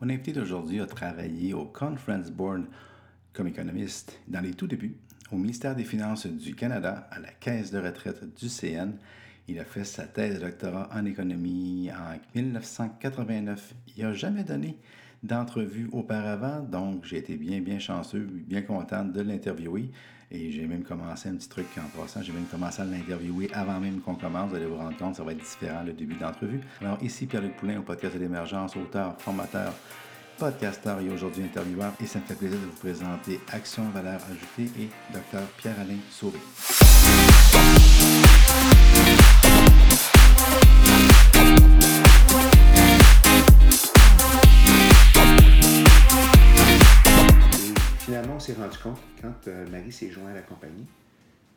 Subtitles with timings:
[0.00, 2.66] Mon invité d'aujourd'hui a travaillé au Conference Board
[3.32, 4.94] comme économiste dans les tout débuts,
[5.32, 8.92] au ministère des Finances du Canada, à la Caisse de retraite du CN.
[9.48, 13.74] Il a fait sa thèse de doctorat en économie en 1989.
[13.96, 14.78] Il n'a jamais donné
[15.24, 19.90] d'entrevue auparavant, donc j'ai été bien, bien chanceux, bien content de l'interviewer.
[20.30, 23.80] Et j'ai même commencé un petit truc en passant, j'ai même commencé à l'interviewer avant
[23.80, 24.50] même qu'on commence.
[24.50, 26.60] Vous allez vous rendre compte, ça va être différent le début d'entrevue.
[26.82, 29.72] Alors ici Pierre-Luc Poulain au podcast de l'émergence, auteur, formateur,
[30.38, 31.92] podcasteur et aujourd'hui intervieweur.
[32.02, 36.38] Et ça me fait plaisir de vous présenter Action Valeur Ajoutée et Dr Pierre-Alain Sauvé.
[48.58, 50.86] Rendu compte, quand euh, Marie s'est jointe à la compagnie,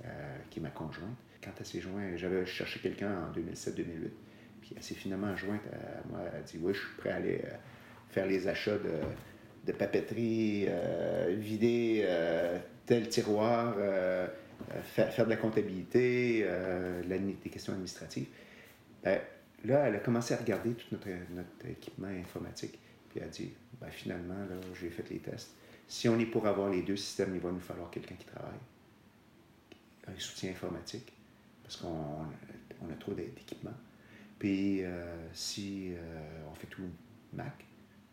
[0.05, 0.07] euh,
[0.49, 3.83] qui est ma conjointe, quand elle s'est jointe, j'avais cherché quelqu'un en 2007-2008,
[4.61, 7.15] puis elle s'est finalement jointe à moi, elle a dit Oui, je suis prêt à
[7.15, 7.55] aller euh,
[8.09, 10.67] faire les achats de, papeterie,
[11.29, 12.05] vider
[12.85, 13.75] tel tiroir,
[14.83, 16.45] faire, de la comptabilité,
[17.07, 18.27] des questions administratives.
[19.01, 19.21] Ben,
[19.63, 22.77] là, elle a commencé à regarder tout notre, équipement informatique,
[23.09, 24.45] puis elle a dit ben, Finalement,
[24.77, 25.55] j'ai fait les tests
[25.91, 28.61] si on est pour avoir les deux systèmes, il va nous falloir quelqu'un qui travaille,
[30.07, 31.11] un soutien informatique,
[31.63, 33.75] parce qu'on a trop d'équipements.
[34.39, 35.97] Puis euh, si euh,
[36.49, 36.83] on fait tout
[37.33, 37.65] Mac,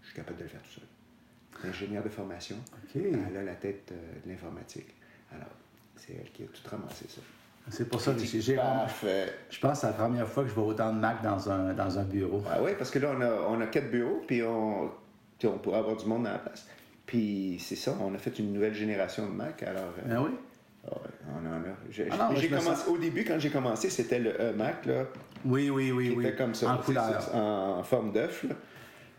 [0.02, 1.70] je suis capable de le faire tout seul.
[1.70, 2.56] Ingénieur de formation,
[2.96, 4.96] elle a la tête euh, de l'informatique.
[5.32, 5.46] Alors,
[5.94, 7.20] c'est elle qui a tout ramassé ça.
[7.70, 8.40] C'est pour ça que j'ai.
[8.40, 11.74] Je pense que c'est la première fois que je vois autant de Mac dans un,
[11.74, 12.42] dans un bureau.
[12.50, 14.90] Ah oui, parce que là, on a, on a quatre bureaux, puis on,
[15.44, 16.66] on pourrait avoir du monde dans la place.
[17.08, 19.62] Puis c'est ça, on a fait une nouvelle génération de Mac.
[19.62, 20.30] Alors, euh, ah oui?
[20.84, 21.74] On en a.
[21.90, 24.84] J'ai, ah commencé, Au début, quand j'ai commencé, c'était le e-Mac.
[24.84, 25.06] Là,
[25.46, 26.10] oui, oui, oui.
[26.10, 26.26] Qui oui.
[26.26, 26.74] était comme ça.
[26.74, 27.34] En couleur.
[27.34, 28.44] En, forme d'œuf.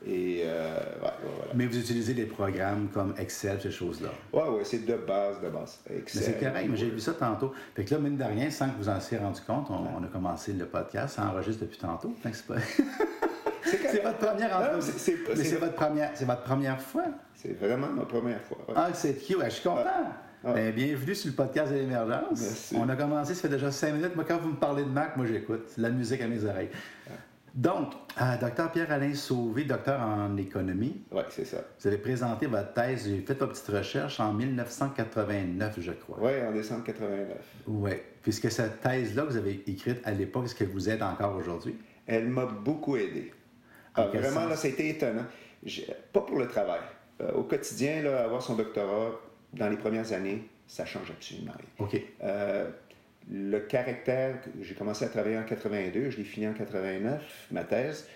[0.06, 1.16] Et euh, voilà.
[1.56, 4.10] Mais vous utilisez des programmes comme Excel, ces choses-là?
[4.34, 5.80] Oui, oui, c'est de base, de base.
[5.90, 6.22] Excel.
[6.22, 7.54] c'est correct, mais j'ai vu ça tantôt.
[7.76, 10.08] Fait que là, mine de rien, sans que vous en soyez rendu compte, on, a
[10.08, 12.16] commencé le podcast, ça enregistre depuis tantôt.
[12.22, 12.56] c'est pas.
[13.64, 14.82] c'est votre première entrevue.
[14.98, 17.06] C'est votre première, c'est votre première fois.
[17.36, 18.58] C'est vraiment ma première fois.
[18.76, 19.38] Ah, c'est cute.
[19.44, 19.84] je suis content.
[19.86, 20.54] Ah.
[20.54, 22.74] Ben, bienvenue sur le podcast de l'émergence.
[22.76, 24.16] On a commencé, ça fait déjà cinq minutes.
[24.16, 25.72] Moi, quand vous me parlez de Mac, moi, j'écoute.
[25.78, 26.70] La musique à mes oreilles.
[27.56, 31.02] Donc, euh, docteur Pierre-Alain Sauvé, docteur en économie.
[31.12, 31.58] Oui, c'est ça.
[31.80, 36.18] Vous avez présenté votre thèse, j'ai fait votre petite recherche en 1989, je crois.
[36.22, 37.28] Oui, en décembre 89.
[37.68, 37.92] Oui.
[38.22, 41.76] Puisque cette thèse-là que vous avez écrite à l'époque, est-ce qu'elle vous aide encore aujourd'hui?
[42.06, 43.34] Elle m'a beaucoup aidé.
[44.00, 45.26] Ah, vraiment, là, ça a été étonnant.
[46.14, 46.82] Pas pour le travail.
[47.22, 49.12] Euh, au quotidien, là, avoir son doctorat
[49.54, 51.86] dans les premières années, ça change absolument rien.
[51.86, 52.02] OK.
[52.24, 52.70] Euh,
[53.32, 58.08] le caractère, j'ai commencé à travailler en 82, je l'ai fini en 89, ma thèse.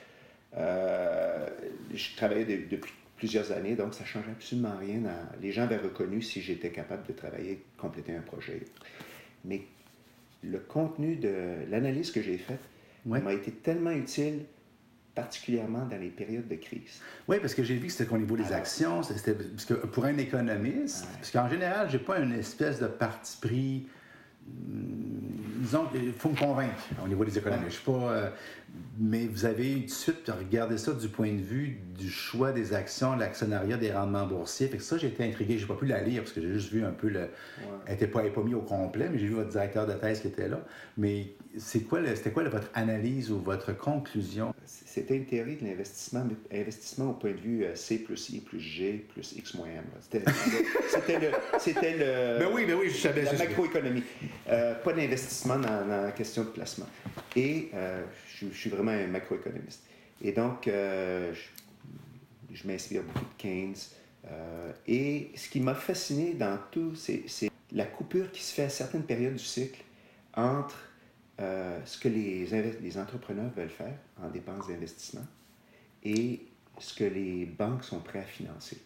[0.56, 1.48] Euh,
[1.94, 5.02] je travaillais depuis plusieurs années, donc ça ne change absolument rien.
[5.42, 8.62] Les gens avaient reconnu si j'étais capable de travailler, compléter un projet.
[9.46, 9.62] Mais
[10.44, 12.60] le contenu de l'analyse que j'ai faite
[13.06, 14.46] m'a été tellement utile
[15.16, 17.02] particulièrement dans les périodes de crise.
[17.28, 20.06] Oui, parce que j'ai vu que c'était au niveau des actions, c'était, parce que pour
[20.06, 23.88] un économiste, parce qu'en général, j'ai pas une espèce de parti pris
[24.48, 27.66] hmm, disons il faut me convaincre au niveau des économies.
[27.68, 27.92] Je suis pas.
[27.92, 28.30] Euh,
[29.00, 32.74] mais vous avez tout de suite regardé ça du point de vue du choix des
[32.74, 34.68] actions, l'actionnariat des rendements boursiers.
[34.68, 35.58] Fait que ça, été intrigué.
[35.58, 37.30] J'ai pas pu la lire parce que j'ai juste vu un peu le.
[37.86, 40.28] Elle n'était pas, pas mis au complet, mais j'ai vu votre directeur de thèse qui
[40.28, 40.60] était là.
[40.98, 44.54] Mais c'est quoi, c'était quoi votre analyse ou votre conclusion?
[44.66, 48.60] C'était une théorie de l'investissement, investissement au point de vue euh, C plus I plus
[48.60, 49.84] G plus X moins M.
[50.02, 51.32] C'était le.
[51.60, 52.40] C'était le.
[52.44, 53.24] Ben oui, ben oui, je savais.
[53.24, 54.04] La macroéconomie.
[54.50, 56.88] Euh, pas d'investissement dans, la question de placement.
[57.36, 58.04] Et euh,
[58.40, 59.84] je, suis vraiment un macroéconomiste.
[60.22, 61.34] Et donc, je,
[62.52, 63.76] je m'inspire beaucoup de Keynes.
[64.88, 69.04] et ce qui m'a fasciné dans tout, c'est la coupure qui se fait à certaines
[69.04, 69.84] périodes du cycle
[70.36, 70.78] entre
[71.40, 72.46] euh, ce que les,
[72.82, 75.26] les, entrepreneurs veulent faire en dépenses d'investissement
[76.04, 76.46] et
[76.78, 78.78] ce que les banques sont prêtes à financer.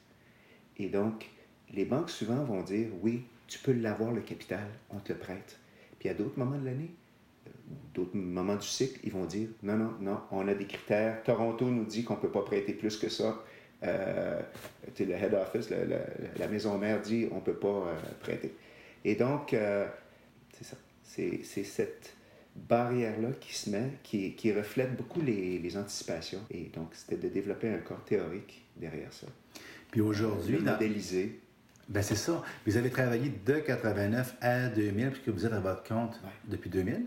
[0.77, 1.29] Et donc,
[1.73, 5.57] les banques souvent vont dire, oui, tu peux l'avoir le capital, on te le prête.
[5.99, 7.06] Puis à d'autres moments de l'année, euh,
[7.93, 11.23] d'autres moments du cycle, ils vont dire, non, non, non, on a des critères.
[11.23, 13.43] Toronto nous dit qu'on ne peut pas prêter plus que ça.
[13.83, 14.41] Euh,
[14.99, 18.53] le head office, la maison mère dit, on ne peut pas euh, prêter.
[19.05, 19.55] Et donc,
[20.53, 20.77] c'est ça.
[21.03, 22.17] C'est cette
[22.57, 26.41] barrière-là qui se met, qui, qui reflète beaucoup les, les, anticipations.
[26.51, 29.27] Et donc, c'était de développer un corps théorique derrière ça.
[29.91, 30.57] Puis aujourd'hui...
[30.57, 31.39] Euh, modéliser.
[31.87, 32.43] Ben c'est ça.
[32.65, 37.05] Vous avez travaillé de 89 à 2000, puisque vous êtes à votre compte depuis 2000?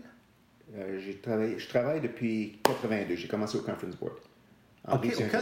[0.77, 3.15] Euh, travaillé, je travaille depuis 82.
[3.15, 4.13] J'ai commencé au Conference Board.
[4.95, 4.97] au-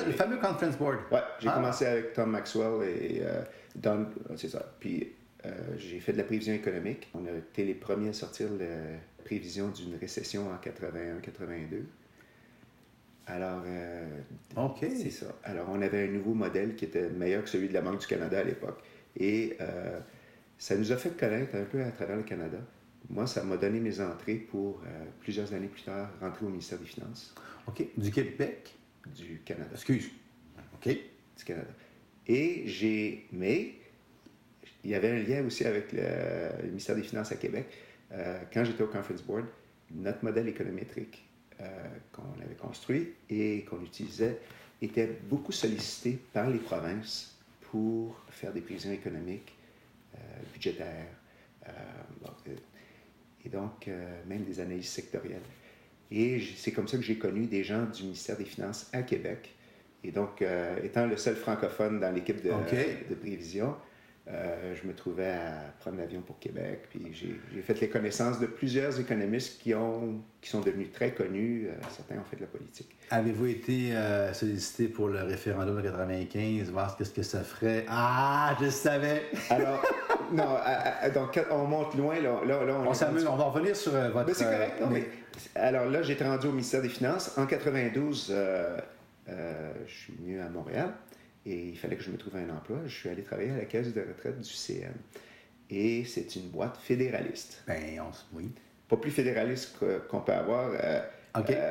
[0.07, 0.97] le fameux Conference Board.
[1.11, 1.53] Ouais, j'ai Ah.
[1.53, 3.41] commencé avec Tom Maxwell et euh,
[3.75, 4.73] Don, c'est ça.
[4.79, 5.13] Puis
[5.45, 7.09] euh, j'ai fait de la prévision économique.
[7.13, 8.65] On a été les premiers à sortir la
[9.23, 11.85] prévision d'une récession en 81-82.
[13.27, 14.05] Alors, euh,
[14.97, 15.27] c'est ça.
[15.43, 18.07] Alors, on avait un nouveau modèle qui était meilleur que celui de la Banque du
[18.07, 18.79] Canada à l'époque.
[19.15, 19.99] Et euh,
[20.57, 22.57] ça nous a fait connaître un peu à travers le Canada.
[23.09, 26.79] Moi, ça m'a donné mes entrées pour, euh, plusieurs années plus tard, rentrer au ministère
[26.79, 27.33] des Finances
[27.67, 27.83] OK.
[27.97, 28.75] Du Québec?
[29.15, 29.71] du Canada.
[29.73, 30.09] Excuse.
[30.75, 30.87] OK.
[30.87, 31.71] du Canada.
[32.27, 33.27] Et j'ai.
[33.31, 33.73] Mais
[34.83, 36.01] il y avait un lien aussi avec le,
[36.61, 37.67] le ministère des Finances à Québec.
[38.11, 39.45] Euh, quand j'étais au Conference Board,
[39.91, 41.27] notre modèle économétrique
[41.61, 41.65] euh,
[42.11, 44.39] qu'on avait construit et qu'on utilisait
[44.81, 47.35] était beaucoup sollicité par les provinces
[47.71, 49.53] pour faire des prévisions économiques,
[50.53, 51.07] budgétaires,
[52.21, 52.29] bon,
[53.45, 55.41] et donc euh, même des analyses sectorielles.
[56.11, 59.55] Et c'est comme ça que j'ai connu des gens du ministère des Finances à Québec.
[60.03, 62.51] Et donc, euh, étant le seul francophone dans l'équipe de,
[63.15, 63.75] prévision,
[64.31, 66.83] euh, je me trouvais à prendre l'avion pour Québec.
[66.89, 71.11] Puis j'ai j'ai fait les connaissances de plusieurs économistes qui, ont, qui sont devenus très
[71.13, 71.67] connus.
[71.67, 72.95] Euh, certains ont fait de la politique.
[73.09, 77.85] Avez-vous été euh, sollicité pour le référendum de 95, voir ce que ça ferait?
[77.87, 79.23] Ah, je savais!
[79.49, 79.83] Alors,
[80.33, 83.75] non, à- à- donc on monte loin, là, là, là, On s'amuse, on va revenir
[83.75, 84.27] sur euh, votre...
[84.27, 84.73] Mais c'est correct.
[84.79, 85.05] euh, non, mais-
[85.55, 87.37] alors là, j'étais rendu au ministère des Finances.
[87.37, 88.77] En 92, euh,
[89.87, 90.91] je suis venu à Montréal
[91.45, 92.77] et il fallait que je me trouve un emploi.
[92.85, 94.91] Je suis allé travailler à la caisse de retraite du CN.
[95.69, 97.63] Et c'est une boîte fédéraliste.
[97.67, 98.51] Ben, on oui.
[98.87, 99.77] Pas plus fédéraliste
[100.09, 100.71] qu'on peut avoir.
[100.73, 101.01] euh,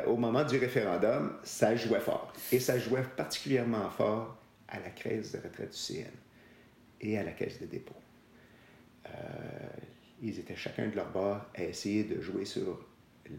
[0.06, 2.32] au moment du référendum, ça jouait fort.
[2.52, 4.36] Et ça jouait particulièrement fort
[4.68, 6.04] à la caisse de retraite du CN
[7.00, 7.94] et à la caisse de dépôt.
[9.14, 9.68] Euh,
[10.22, 12.78] ils étaient chacun de leur bord à essayer de jouer sur
[13.28, 13.34] le-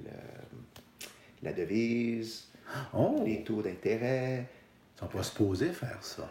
[1.43, 2.45] la devise,
[2.93, 3.23] Oh!
[3.25, 4.47] les taux d'intérêt.
[4.95, 6.29] Ils sont pas supposés faire ça.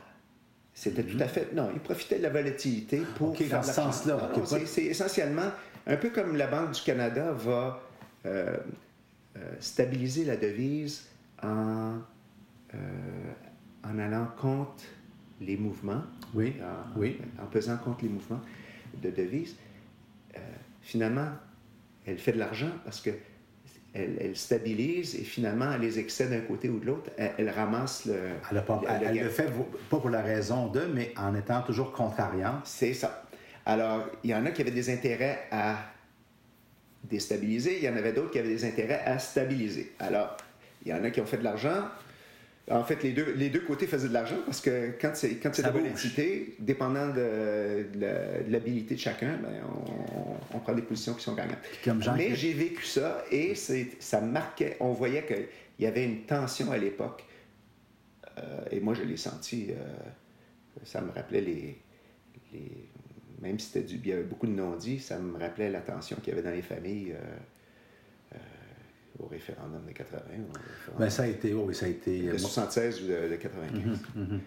[0.74, 1.52] C'était tout à fait.
[1.54, 3.30] Non, ils profitaient de la volatilité pour.
[3.32, 3.42] Mm-hmm.
[3.42, 5.50] OK, faire dans ce sens-là, pas- c'est- essentiellement
[5.86, 7.82] un peu comme la Banque du Canada va
[8.26, 8.56] euh,
[9.36, 11.06] euh, stabiliser la devise
[11.42, 11.96] en,
[12.74, 12.78] euh,
[13.84, 14.84] en allant contre
[15.40, 16.02] les mouvements,
[16.34, 17.18] Oui, en, oui.
[17.42, 18.40] en pesant contre les mouvements
[19.02, 19.56] de devise.
[20.36, 20.40] Euh,
[20.82, 21.28] finalement,
[22.06, 23.10] elle fait de l'argent parce que
[23.94, 28.04] elle, elle stabilise et finalement, les excès d'un côté ou de l'autre, elle, elle ramasse
[28.04, 28.14] le.
[28.50, 29.46] Elle, pas- le- elle- le fait
[29.90, 32.60] pas pour la raison de, mais en étant toujours contrariant.
[32.64, 33.24] C'est ça.
[33.64, 35.76] Alors, il y en a qui avaient des intérêts à
[37.04, 39.92] déstabiliser, il y en avait d'autres qui avaient des intérêts à stabiliser.
[39.98, 40.36] Alors,
[40.84, 41.84] il y en a qui ont fait de l'argent.
[42.70, 45.54] En fait, les deux, les deux côtés faisaient de l'argent parce que quand c'est, quand
[45.54, 45.80] c'est de bouge.
[45.82, 49.62] volatilité, dépendant de, de la- de l'habilité de chacun, ben,
[50.52, 51.58] on, on prend des positions qui sont gagnantes.
[51.82, 55.46] Comme Mais j'ai vécu ça et c'est, ça marquait, on voyait qu'il
[55.78, 57.24] y avait une tension à l'époque.
[58.38, 59.68] Euh, et moi, je l'ai senti.
[59.70, 59.74] euh,
[60.84, 61.78] ça me rappelait les,
[62.52, 62.88] les-
[63.40, 66.16] Même si c'était du, il y avait beaucoup de non-dits, ça me rappelait la tension
[66.16, 67.36] qu'il y avait dans les familles euh,
[69.20, 70.18] au référendum de 80.
[70.20, 72.22] au référendum Ben, ça a été, oui, ça a été.
[72.22, 73.98] de moi- 76 ou de, de 95.
[74.14, 74.40] Mhm.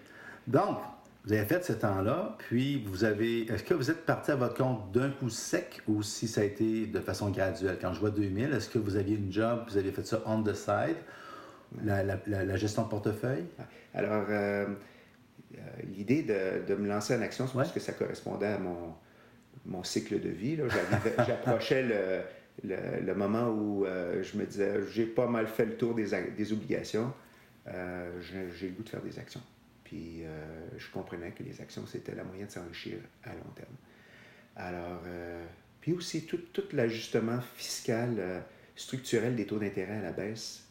[0.46, 0.78] Donc,
[1.24, 3.42] vous avez fait ce temps-là, puis vous avez.
[3.42, 6.44] Est-ce que vous êtes parti à votre compte d'un coup sec ou si ça a
[6.44, 7.78] été de façon graduelle?
[7.80, 10.42] Quand je vois 2000, est-ce que vous aviez une job, vous avez fait ça on
[10.42, 10.96] the side,
[11.84, 13.44] la, la- la- la gestion de portefeuille?
[13.94, 14.66] Alors, euh,
[15.54, 15.58] euh,
[15.96, 18.94] l'idée de, de me lancer en action, c'est parce que ça correspondait à mon,
[19.66, 20.58] mon cycle de vie.
[21.26, 22.20] J'approchais le,
[22.64, 26.52] le- moment où euh, je me disais, j'ai pas mal fait le tour des, des
[26.52, 27.12] obligations,
[27.68, 29.42] Euh, j'ai le goût de faire des actions.
[29.84, 30.28] Puis euh,
[30.78, 33.76] je comprenais que les actions, c'était la moyen de s'enrichir à long terme.
[34.56, 35.44] Alors, euh,
[35.80, 38.42] puis aussi tout, tout l'ajustement fiscal,
[38.74, 40.64] structurel des taux d'intérêt à la baisse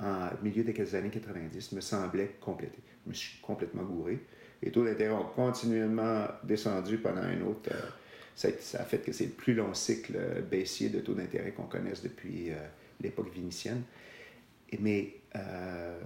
[0.00, 2.78] en milieu des années 90 me semblait complété.
[3.04, 4.18] Je me suis complètement gouré.
[4.62, 7.70] Les taux d'intérêt ont continuellement descendu pendant un autre.
[8.38, 11.14] Ça, a, ça a fait que c'est le plus long cycle euh, baissier de taux
[11.14, 12.54] d'intérêt qu'on connaisse depuis euh,
[13.00, 13.82] l'époque vénitienne.
[14.70, 15.98] Et, mais, euh,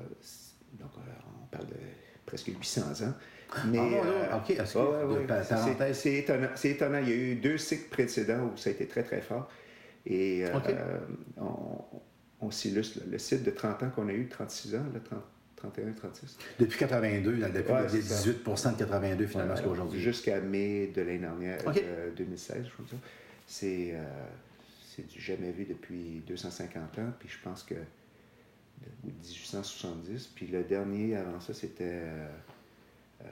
[0.80, 1.74] donc, on parle de
[2.24, 3.12] presque 800 ans.
[3.66, 4.28] Mais, Ah, euh,
[4.80, 5.14] ouais, ouais,
[6.56, 6.98] c'est- étonnant.
[7.02, 9.50] Il y a eu deux cycles précédents où ça a été très, très fort.
[10.06, 10.44] Et
[11.36, 11.84] on,
[12.40, 13.00] on s'illustre.
[13.10, 15.22] Le cycle de 30 ans qu'on a eu, 36 ans, là, 30,
[15.62, 16.36] 31, 36.
[16.58, 18.16] Depuis 82, là, depuis Ouais, les c'est ça.
[18.16, 20.00] 18 de 82 finalement, jusqu'à aujourd'hui.
[20.00, 21.76] Jusqu'à mai de l'année dernière, Ok.
[21.76, 22.96] de 2016, je crois que ça.
[23.46, 24.02] C'est, euh,
[24.84, 27.80] c'est du jamais vu depuis 250 ans, puis je pense que de-
[29.04, 32.28] ou 1870, puis le dernier avant ça, c'était, euh,
[33.22, 33.26] euh,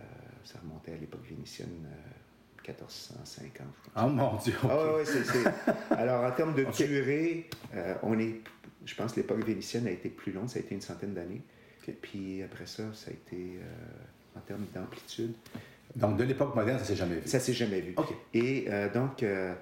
[0.45, 4.05] ça remontait à l'époque vénitienne, euh, 1450, je crois.
[4.05, 4.55] Oh mon Dieu!
[4.63, 5.49] Ah ouais, ouais, c'est, c'est-
[5.91, 8.41] Alors, en termes de durée, euh, on est,
[8.87, 11.43] je pense que l'époque vénitienne a été plus longue, ça a été une centaine d'années.
[11.93, 15.33] Puis après ça, ça a été euh, en termes d'amplitude.
[15.97, 17.29] Donc, de l'époque moderne, ça s'est jamais vu?
[17.29, 17.97] Ça s'est jamais vu.
[18.33, 19.55] Et euh, donc, euh,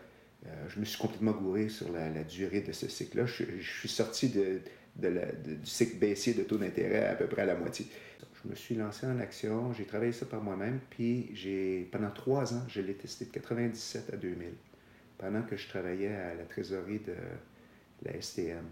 [0.68, 3.24] je me suis complètement gouré sur la, durée de ce cycle-là.
[3.26, 4.60] Je, suis sorti de,
[4.96, 7.86] du cycle baissier de taux d'intérêt à peu près à la moitié.
[8.44, 12.54] Je me suis lancé en action, j'ai travaillé ça par moi-même, puis j'ai pendant trois
[12.54, 14.50] ans, je l'ai testé de 97 à 2000,
[15.18, 17.14] pendant que je travaillais à la trésorerie de
[18.04, 18.64] la STM.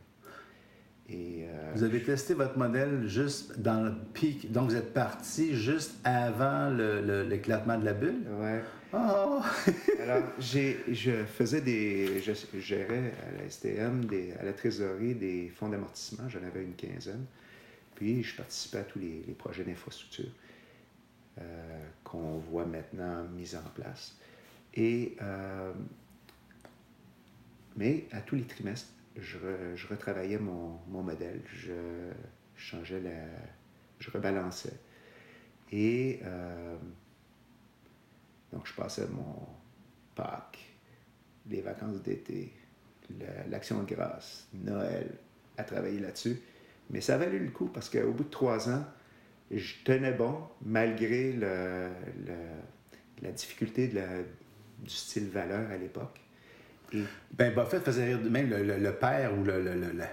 [1.09, 5.55] Et, euh, vous avez testé votre modèle juste dans le pic, donc vous êtes parti
[5.55, 8.23] juste avant l'éclatement de la bulle?
[8.29, 8.59] Oui.
[8.93, 9.41] Oh!
[10.03, 12.21] Alors, je faisais des.
[12.21, 16.75] Je, gérais à la STM, des, à la trésorerie, des fonds d'amortissement, j'en avais une
[16.75, 17.25] quinzaine.
[17.95, 20.31] Puis, je participais à tous les, projets d'infrastructure
[21.39, 24.17] euh, qu'on voit maintenant mis en place.
[24.75, 25.17] Et.
[25.23, 25.73] Euh,
[27.77, 29.39] mais à tous les trimestres, je,
[29.75, 31.73] je retravaillais mon, mon, modèle, je
[32.57, 33.25] changeais la.
[33.99, 34.79] je rebalançais.
[35.73, 36.77] Et euh,
[38.53, 39.47] donc, je passais mon
[40.15, 40.59] Pâques,
[41.49, 42.53] les vacances d'été,
[43.49, 45.11] l'Action de grâce, Noël,
[45.59, 46.41] à travailler là-dessus.
[46.91, 48.85] Mais ça a valu le coup parce qu'au bout de trois ans,
[49.51, 51.89] je tenais bon malgré le,
[53.23, 56.21] la difficulté du style valeur à l'époque.
[57.33, 59.63] Ben, Buffett faisait rire, même le, père ou le,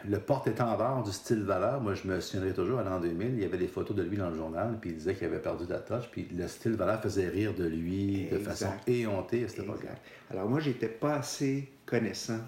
[0.06, 1.80] le porte-étendard du style valeur.
[1.80, 4.18] Moi, je me souviendrai toujours, à l'an 2000, il y avait des photos de lui
[4.18, 7.02] dans le journal, puis il disait qu'il avait perdu la touche, puis le style valeur
[7.02, 9.92] faisait rire de lui de façon éhontée à cette époque-là.
[10.32, 12.40] Alors, moi, j'étais pas assez connaissant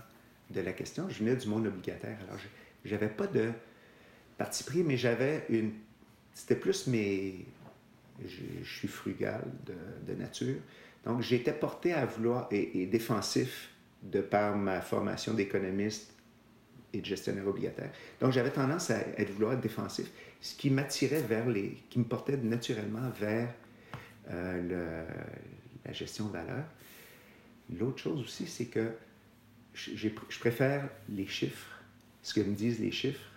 [0.50, 1.08] de la question.
[1.10, 2.18] Je venais du monde obligataire.
[2.27, 2.39] Alors,
[2.84, 3.51] j'avais pas de
[4.38, 5.72] parti pris, mais j'avais une.
[6.34, 7.46] C'était plus mes.
[8.25, 9.74] Je, suis frugal de,
[10.12, 10.58] de nature.
[11.06, 12.48] Donc, j'étais porté à vouloir.
[12.51, 13.70] et défensif
[14.04, 16.14] de par ma formation d'économiste
[16.94, 17.92] et de gestionnaire obligataire.
[18.22, 20.10] Donc, j'avais tendance à vouloir être défensif,
[20.42, 21.78] ce qui m'attirait vers les.
[21.90, 23.54] qui me portait naturellement vers
[24.30, 25.06] euh,
[25.86, 26.66] la gestion de valeur.
[27.78, 28.92] L'autre chose aussi, c'est que
[29.74, 30.10] je
[30.40, 31.82] préfère les chiffres,
[32.22, 33.32] ce que me disent les chiffres,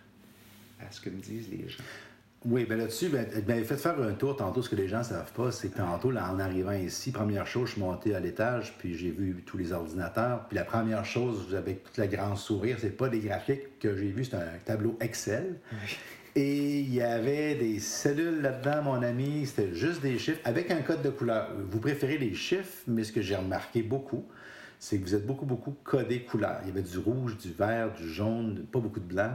[0.81, 1.83] à ce que me disent les gens.
[2.45, 4.63] Oui, bien là-dessus, ben, ben, faites faire un tour tantôt.
[4.63, 7.49] Ce que les gens ne savent pas, c'est que tantôt, là, en arrivant ici, première
[7.49, 10.47] chose, je suis monté à l'étage, puis j'ai vu tous les ordinateurs.
[10.47, 14.13] Puis la première chose, avec toute la grande sourire, c'est pas des graphiques que j'ai
[14.13, 15.59] vus, c'est un tableau Excel.
[16.37, 19.45] Et il y avait des cellules là-dedans, mon ami.
[19.45, 21.51] C'était juste des chiffres avec un code de couleur.
[21.69, 24.25] Vous préférez les chiffres, mais ce que j'ai remarqué beaucoup,
[24.79, 26.61] c'est que vous êtes beaucoup, beaucoup codé couleur.
[26.63, 29.33] Il y avait du rouge, du vert, du jaune, pas beaucoup de blanc.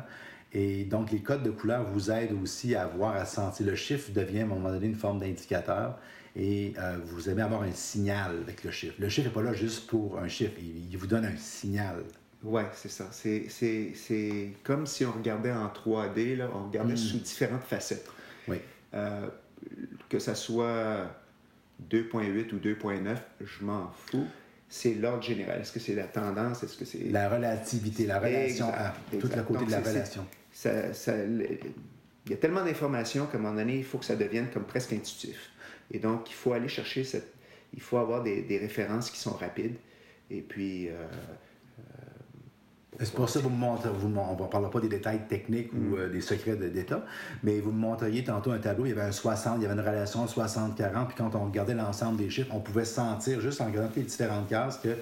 [0.53, 3.65] Et donc, les codes de couleur vous aident aussi à voir, à sentir.
[3.65, 5.98] Le chiffre devient à un moment donné une forme d'indicateur
[6.36, 8.95] et euh, vous aimez avoir un signal avec le chiffre.
[9.00, 12.03] Le chiffre n'est pas là juste pour un chiffre, il, vous donne un signal.
[12.43, 13.07] Oui, c'est ça.
[13.12, 16.98] C'est comme si on regardait en 3D, là, on regardait hmm.
[16.98, 18.10] sous différentes facettes.
[18.48, 18.57] Oui.
[18.93, 19.27] Euh,
[20.10, 21.07] que ça soit
[21.89, 24.27] 2.8 ou 2.9, je m'en fous
[24.69, 25.62] c'est l'ordre général.
[25.62, 26.63] Est-ce que c'est la tendance?
[26.63, 27.12] Est-ce que c'est...
[27.12, 30.25] La relativité, la relation à tout le côté de la relation
[30.65, 34.63] il y a tellement d'informations qu'à un moment donné, il faut que ça devienne comme
[34.63, 35.51] presque intuitif.
[35.91, 37.33] Et donc, il faut aller chercher cette.
[37.74, 39.75] Il faut avoir des, références qui sont rapides.
[40.29, 40.89] Et puis.
[40.89, 40.93] Euh,
[41.79, 41.83] euh,
[43.00, 45.74] c'est pour ça que vous me montrez, vous, on ne parlera pas des détails techniques
[45.74, 45.98] ou mm.
[45.98, 47.03] euh, des secrets d'État,
[47.41, 49.74] mais vous me montriez tantôt un tableau, il y avait un 60, il y avait
[49.74, 53.65] une relation 60-40, puis quand on regardait l'ensemble des chiffres, on pouvait sentir, juste en
[53.65, 54.95] regardant les différentes cases, que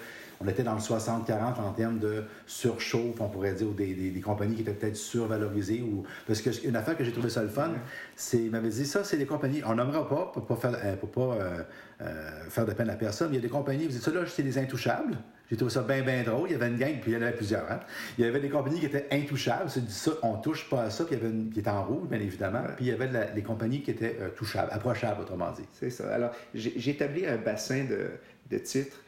[0.44, 4.22] on était dans le 60-40 en termes de surchauffe, on pourrait dire, ou des, des,
[4.22, 5.82] compagnies qui étaient peut-être survalorisées.
[5.82, 6.04] Ou...
[6.28, 7.72] Parce qu'une affaire que j'ai trouvé ça le fun,
[8.16, 10.96] c'est, il m'avait dit, ça, c'est des compagnies, on n'aimera pas pour pas, faire, euh,
[10.96, 11.64] pour pas euh,
[12.02, 14.22] euh, faire de peine à personne, il y a des compagnies, vous dites, ça là,
[14.26, 15.18] c'est des intouchables.
[15.50, 16.48] J'ai trouvé ça bien, bien drôle.
[16.48, 17.70] Il y avait une gang, puis il y en avait plusieurs.
[17.70, 17.82] Hein.
[18.18, 19.70] Il y avait des compagnies qui étaient intouchables.
[19.70, 21.04] C'est dit ça, on touche pas à ça.
[21.04, 22.64] Puis il y avait une qui était en rouge, bien évidemment.
[22.78, 25.68] Puis il y avait des compagnies qui étaient touchables, approchables, autrement dit.
[25.74, 26.08] C'est ça.
[26.14, 28.12] Alors, j'ai établi un bassin de,
[28.50, 29.02] de titres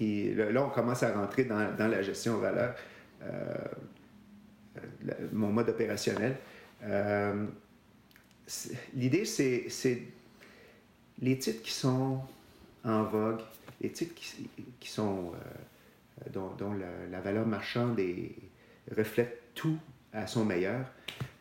[0.00, 2.74] là, on commence à rentrer dans, la gestion valeur,
[3.22, 3.54] euh,
[5.32, 6.36] mon mode opérationnel.
[6.82, 7.46] Euh,
[8.94, 10.02] l'idée, c'est
[11.20, 12.20] les titres qui sont
[12.84, 13.40] en vogue,
[13.80, 16.74] les titres qui, sont, euh, dont,
[17.10, 18.00] la, valeur marchande
[18.96, 19.78] reflète tout
[20.12, 20.86] à son meilleur,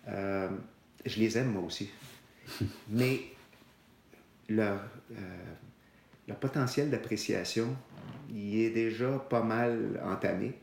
[0.08, 1.90] je les aime moi aussi.
[2.90, 3.22] Mais
[4.50, 4.82] leur,
[6.28, 7.76] leur potentiel d'appréciation
[8.30, 10.54] il est déjà pas mal entamé.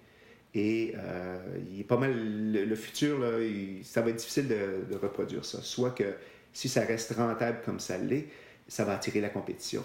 [0.54, 1.38] Et euh,
[1.70, 2.14] il est pas mal.
[2.52, 3.38] Le, futur, là,
[3.82, 5.60] ça va être difficile de, reproduire ça.
[5.60, 6.14] Soit que
[6.52, 8.28] si ça reste rentable comme ça l'est,
[8.66, 9.84] ça va attirer la compétition.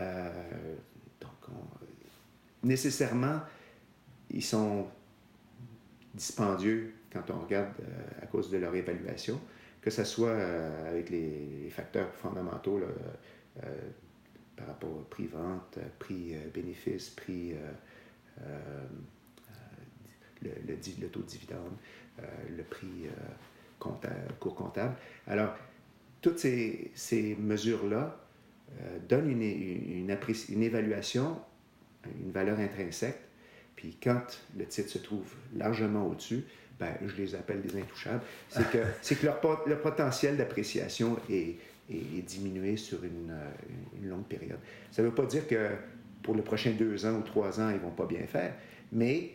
[0.00, 0.30] Euh,
[1.20, 1.30] donc,
[2.64, 3.40] nécessairement,
[4.30, 4.88] ils sont
[6.14, 9.40] dispendieux quand on regarde euh, à cause de leur évaluation.
[9.80, 10.36] que ce soit
[10.88, 12.80] avec les, facteurs fondamentaux
[13.62, 13.68] euh,
[14.56, 17.54] par rapport au prix-vente, prix-bénéfice, prix,
[20.42, 21.72] le, le, taux de dividende,
[22.56, 23.08] le prix
[23.78, 24.94] comptable, cours comptable.
[25.26, 25.54] Alors,
[26.22, 28.18] toutes ces, ces mesures-là
[29.08, 30.16] donnent une, une,
[30.48, 31.38] une évaluation,
[32.20, 33.26] une valeur intrinsèque
[33.76, 34.22] puis quand
[34.56, 36.44] le titre se trouve largement au-dessus,
[36.80, 38.22] ben, je les appelle des intouchables.
[38.48, 38.78] C'est que,
[39.14, 41.56] que leur, leur, potentiel d'appréciation est,
[41.90, 43.50] est, diminué sur une, euh,
[44.00, 44.58] une, longue période.
[44.90, 45.70] Ça ne veut pas dire que
[46.22, 48.54] pour les prochains deux ans ou trois ans, ils ne vont pas bien faire,
[48.92, 49.32] mais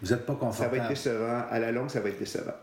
[0.00, 0.76] vous n'êtes pas confortable.
[0.76, 1.42] Ça va être décevant.
[1.50, 2.54] À la longue, ça va être décevant.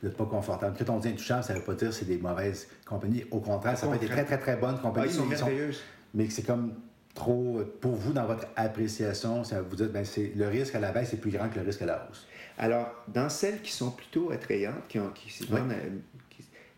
[0.00, 0.76] Vous n'êtes pas confortable.
[0.78, 3.24] Quand on dit intouchable, ça ne veut pas dire que c'est des mauvaises compagnies.
[3.30, 5.08] Au contraire, ça peut être des très, très, très bonnes compagnies.
[5.08, 5.82] Ah, ils sont merveilleuses.
[6.14, 6.74] Mais c'est comme
[7.14, 10.92] trop, pour vous, dans votre appréciation, ça vous dites, ben, c'est, le risque à la
[10.92, 12.26] baisse est plus grand que le risque à la hausse?
[12.58, 15.30] Alors, dans celles qui sont plutôt attrayantes, qui, ont, qui,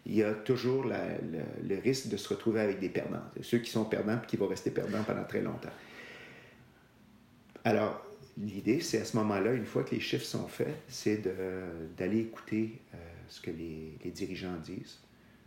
[0.07, 3.23] il y a toujours le, risque de se retrouver avec des perdants.
[3.43, 5.69] Ceux qui sont perdants et qui vont rester perdants pendant très longtemps.
[7.65, 8.05] Alors,
[8.39, 11.23] l'idée, c'est à ce moment-là, une fois que les chiffres sont faits, c'est
[11.97, 12.97] d'aller écouter euh,
[13.29, 14.99] ce que les, les, dirigeants disent.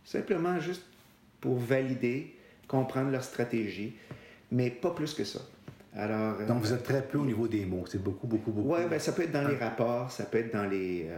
[0.04, 0.84] Simplement juste
[1.40, 2.34] pour valider,
[2.68, 3.96] comprendre leur stratégie,
[4.52, 5.40] mais pas plus que ça.
[5.96, 7.84] Alors, Donc, vous êtes très peu au niveau des mots.
[7.86, 8.74] C'est beaucoup, beaucoup, beaucoup.
[8.74, 11.16] Oui, ben, ça peut être dans les rapports, ça peut être dans les, euh,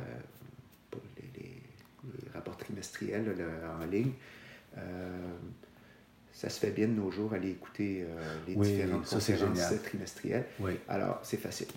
[2.81, 3.35] trimestriels
[3.81, 4.13] en ligne.
[4.79, 4.81] Euh,
[6.33, 10.47] ça se fait bien de nos jours, aller écouter euh, les différentes conférences trimestrielles.
[10.61, 10.73] Oui.
[10.89, 11.69] Alors, c'est facile.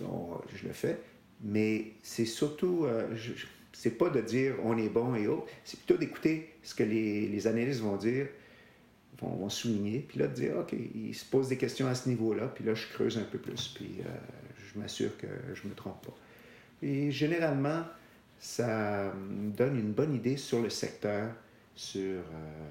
[0.53, 0.99] je le fais.
[1.41, 2.85] Mais c'est surtout,
[3.71, 7.29] c'est pas de dire on est bon et autres, c'est plutôt d'écouter ce que les,
[7.29, 8.27] les analystes vont dire
[9.21, 12.47] vont, souligner, puis là, de dire, OK, il se pose des questions à ce niveau-là,
[12.47, 14.09] puis là, je creuse un peu plus, puis euh,
[14.57, 16.15] je m'assure que je ne me trompe pas.
[16.81, 17.83] Et généralement,
[18.39, 21.31] ça me donne une bonne idée sur le secteur,
[21.75, 22.19] sur...
[22.19, 22.69] Euh,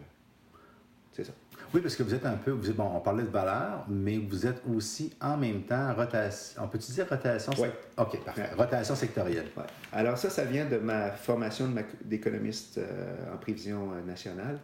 [1.13, 1.33] c'est ça.
[1.75, 4.17] Oui, parce que vous êtes un peu, vous êtes, bon, on parlait de valeur, mais
[4.19, 6.63] vous êtes aussi en même temps rotation.
[6.63, 7.69] On peut-tu dire rotation Oui.
[7.99, 8.51] OK, parfait.
[8.57, 9.49] Rotation sectorielle.
[9.57, 9.65] Ouais.
[9.93, 11.69] Alors, ça, ça vient de ma formation
[12.05, 14.61] d'économiste euh, en prévision nationale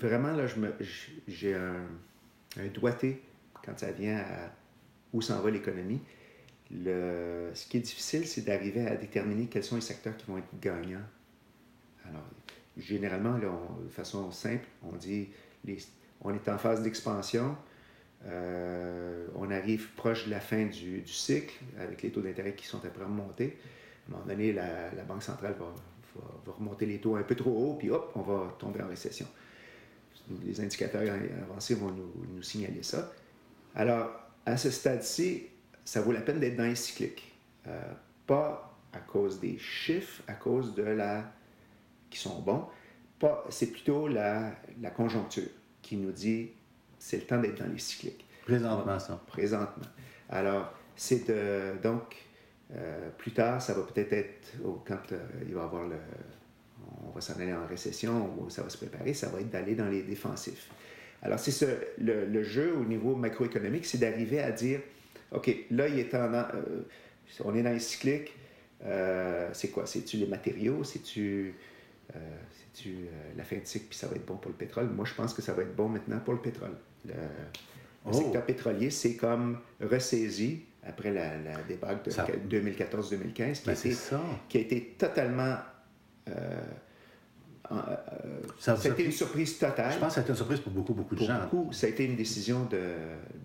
[0.00, 0.46] vraiment, là,
[1.28, 1.84] j'ai un,
[2.58, 3.22] un, doigté
[3.64, 4.50] quand ça vient à
[5.12, 6.00] où s'en va l'économie.
[6.74, 10.60] Ce qui est difficile, c'est d'arriver à déterminer quels sont les secteurs qui vont être
[10.60, 11.06] gagnants.
[12.08, 12.24] Alors,
[12.76, 15.28] généralement, de façon simple, on dit
[15.64, 15.78] les,
[16.20, 17.56] on est en phase d'expansion,
[18.26, 22.84] euh, on arrive proche de la fin du, cycle avec les taux d'intérêt qui sont
[22.84, 23.56] à peu remonter.
[24.06, 27.74] À un moment donné, la, Banque centrale va, remonter les taux un peu trop haut,
[27.74, 29.26] puis hop, on va tomber en récession
[30.44, 31.02] les indicateurs
[31.42, 33.12] avancés vont nous, signaler ça.
[33.74, 34.10] Alors,
[34.46, 35.46] à ce stade-ci,
[35.84, 37.32] ça vaut la peine d'être dans les cycliques.
[37.66, 37.80] Euh,
[38.26, 41.32] pas à cause des chiffres, à cause de la...
[42.10, 42.66] qui sont bons.
[43.18, 45.48] Pas, c'est plutôt la, la conjoncture
[45.82, 46.50] qui nous dit
[46.98, 48.24] c'est le temps d'être dans les cycliques.
[48.44, 49.20] Présentement, ça.
[49.26, 49.84] Présentement.
[50.28, 52.16] Alors, c'est de, donc,
[52.74, 54.52] euh, plus tard, ça va peut-être être,
[54.86, 55.96] quand euh, il va y avoir le,
[57.06, 59.74] on va s'en aller en récession ou ça va se préparer, ça va être d'aller
[59.74, 60.70] dans les défensifs.
[61.22, 61.66] Alors, c'est ce,
[61.98, 64.80] le, jeu au niveau macroéconomique, c'est d'arriver à dire,
[65.32, 66.44] OK, là, il est en, euh,
[67.44, 68.32] on est dans les cycliques,
[68.86, 69.86] euh, c'est quoi?
[69.86, 70.84] C'est-tu les matériaux?
[70.84, 71.54] C'est-tu
[72.14, 72.18] euh,
[72.86, 72.90] euh,
[73.36, 74.88] la fin de cycle, puis ça va être bon pour le pétrole?
[74.90, 76.76] Moi, je pense que ça va être bon maintenant pour le pétrole.
[77.06, 77.14] Le,
[78.04, 78.12] oh.
[78.12, 84.60] secteur pétrolier, c'est comme ressaisi après la, la débâcle de 2014-2015, qui, ben, qui, a
[84.60, 85.56] été totalement
[88.58, 89.92] ça, a été une surprise totale.
[89.94, 91.40] Je pense que ça a été une surprise pour beaucoup, beaucoup de gens.
[91.42, 92.80] Beaucoup, ça a été une décision de,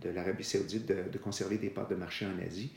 [0.02, 2.72] de l'Arabie saoudite de, de, conserver des parts de marché en Asie.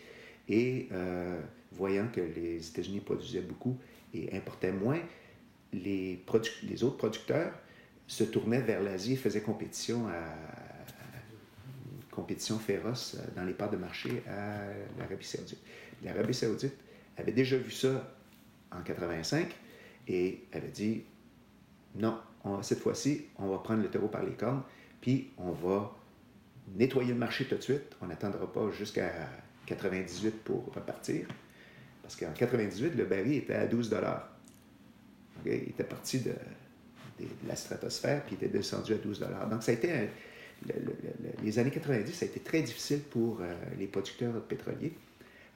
[0.48, 1.40] Et euh,
[1.72, 3.76] voyant que les États-Unis produisaient beaucoup
[4.14, 5.00] et importaient moins,
[5.72, 6.22] les,
[6.64, 7.52] les autres producteurs
[8.06, 10.12] se tournaient vers l'Asie et faisaient compétition à,
[12.10, 14.60] compétition féroce dans les parts de marché à
[14.98, 15.58] l'Arabie saoudite.
[16.04, 16.76] L'Arabie saoudite
[17.16, 18.14] avait déjà vu ça
[18.70, 19.48] en 85
[20.08, 21.04] et avait dit
[21.96, 22.18] non,
[22.62, 24.62] cette fois-ci, on va prendre le taureau par les cornes,
[25.00, 25.94] puis on va
[26.74, 27.96] nettoyer le marché tout de suite.
[28.00, 29.10] On n'attendra pas jusqu'à
[29.66, 31.26] 98 pour repartir.
[32.02, 33.94] Parce qu'en 98, le baril était à 12
[35.44, 36.32] Il était parti de,
[37.46, 40.08] la stratosphère, puis il était descendu à 12 Donc, ça a été
[41.42, 44.92] les années 90, ça a été très difficile pour euh, les producteurs pétroliers.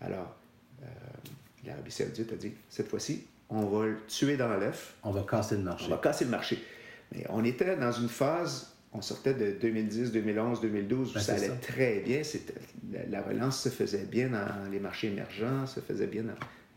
[0.01, 0.35] Alors,
[0.83, 0.87] euh,
[1.64, 4.94] l'Arabie saoudite a dit, cette fois-ci, on va le tuer dans l'œuf.
[5.02, 5.87] On va casser le marché.
[5.87, 6.62] On va casser le marché.
[7.12, 11.35] Mais on était dans une phase, on sortait de 2010, 2011, 2012, où ben, ça
[11.35, 12.22] allait très bien.
[12.92, 16.35] La, la, relance se faisait bien dans les marchés émergents, se faisait bien dans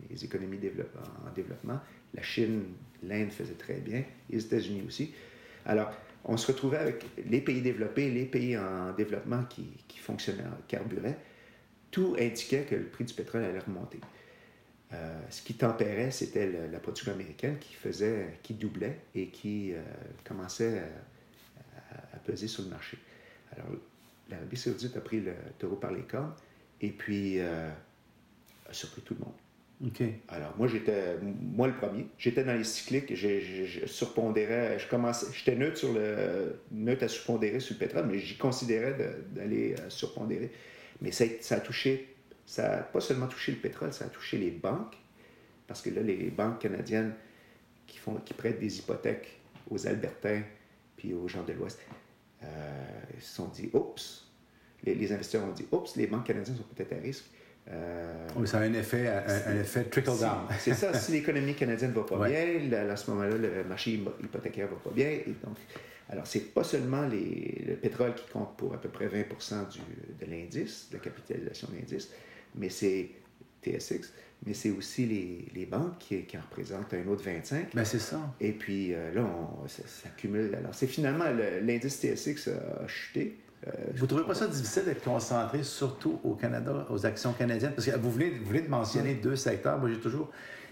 [0.10, 1.80] les économies en développement.
[2.14, 2.64] La Chine,
[3.04, 5.14] l'Inde faisait très bien, les États-Unis aussi.
[5.66, 5.92] Alors,
[6.26, 11.18] on se retrouvait avec les pays développés, les pays en développement qui, qui fonctionnaient, carburaient.
[11.92, 14.00] Tout indiquait que le prix du pétrole allait remonter.
[14.92, 19.82] Euh, ce qui tempérait, c'était la production américaine qui faisait, qui doublait et qui euh,
[20.24, 20.82] commençait
[22.14, 22.98] à, peser sur le marché.
[23.52, 23.68] Alors,
[24.30, 26.34] l'Arabie saoudite a pris le taureau par les cornes
[26.82, 27.70] et puis euh,
[28.70, 29.34] a surpris tout le monde.
[29.88, 30.04] OK.
[30.28, 35.28] Alors, moi, j'étais, moi le premier, j'étais dans les cycliques, je, je, surpondérais, je commençais,
[35.34, 38.96] j'étais neutre sur le, neutre à surpondérer sur le pétrole, mais j'y considérais
[39.32, 40.52] d'aller surpondérer.
[41.02, 42.16] Mais ça, ça a touché
[42.50, 44.98] ça n'a pas seulement touché le pétrole, ça a touché les banques,
[45.68, 47.14] parce que là, les banques canadiennes
[47.86, 50.42] qui, font, qui prêtent des hypothèques aux Albertains
[50.98, 51.80] puis aux gens de l'Ouest,
[52.42, 52.48] euh,
[53.20, 54.28] se sont dit, oups,
[54.84, 57.26] les, investisseurs ont dit, oups, les banques canadiennes sont peut-être à risque.
[57.70, 60.48] Euh, oui, ça a un effet, un, effet trickle-down.
[60.58, 63.92] C'est ça, si l'économie canadienne ne va pas bien, à ce moment-là, le marché
[64.24, 65.08] hypothécaire ne va pas bien.
[65.08, 65.56] Et donc,
[66.10, 69.20] alors, ce n'est pas seulement les, le pétrole qui compte pour à peu près 20
[69.70, 69.80] du,
[70.20, 72.10] de l'indice, de la capitalisation de l'indice,
[72.56, 73.10] mais c'est
[73.64, 74.14] TSX,
[74.46, 77.76] mais c'est aussi les, les banques qui, qui, en représentent un autre 25.
[77.76, 78.20] Ben c'est ça.
[78.40, 80.56] Et puis euh, là, on, ça, cumule.
[80.56, 81.26] Alors, c'est finalement
[81.62, 83.38] l'indice TSX a, chuté.
[83.68, 87.74] Euh, vous ne trouvez pas ça difficile d'être concentré surtout au Canada, aux actions canadiennes?
[87.76, 89.78] Parce que vous venez, vous venez de mentionner deux secteurs.
[89.78, 90.32] Moi, j'ai toujours,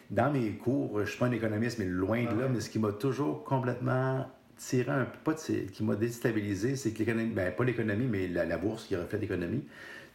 [0.09, 2.69] dans mes cours, je ne suis pas un économiste, mais loin de là, mais ce
[2.69, 7.53] qui m'a toujours complètement tiré un peu, pas qui m'a déstabilisé, c'est que l'économie, ben,
[7.53, 9.63] pas l'économie, mais la, la bourse qui reflète l'économie,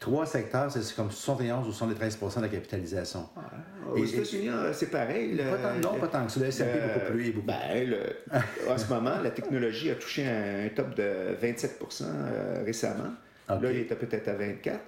[0.03, 3.29] Trois secteurs, c'est comme 71 ou 73% de la capitalisation.
[3.88, 5.41] aux États-Unis, euh, c'est pareil.
[5.81, 6.41] non, pas tant que ça.
[6.41, 7.31] Le S&P beaucoup euh, plus.
[7.31, 7.97] Beaucoup ben,
[8.69, 13.12] en ce moment, la technologie a touché un, top de 27% euh, récemment.
[13.49, 14.81] Là, il était peut-être à 24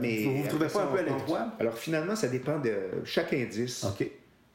[0.00, 1.52] mais, vous ne trouvez pas un peu à l'étroit?
[1.60, 2.74] Alors, finalement, ça dépend de
[3.04, 3.86] chaque indice.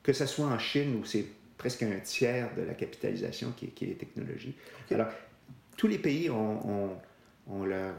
[0.02, 1.26] Que ce soit en Chine, où c'est
[1.60, 4.56] presque un tiers de la capitalisation qui est, qui est les technologies.
[4.90, 5.10] Alors,
[5.78, 6.98] tous les pays ont,
[7.48, 7.94] ont, leur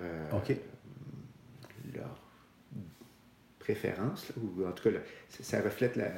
[1.95, 2.21] leur
[3.59, 6.11] préférence, ou en tout cas, ça reflète la,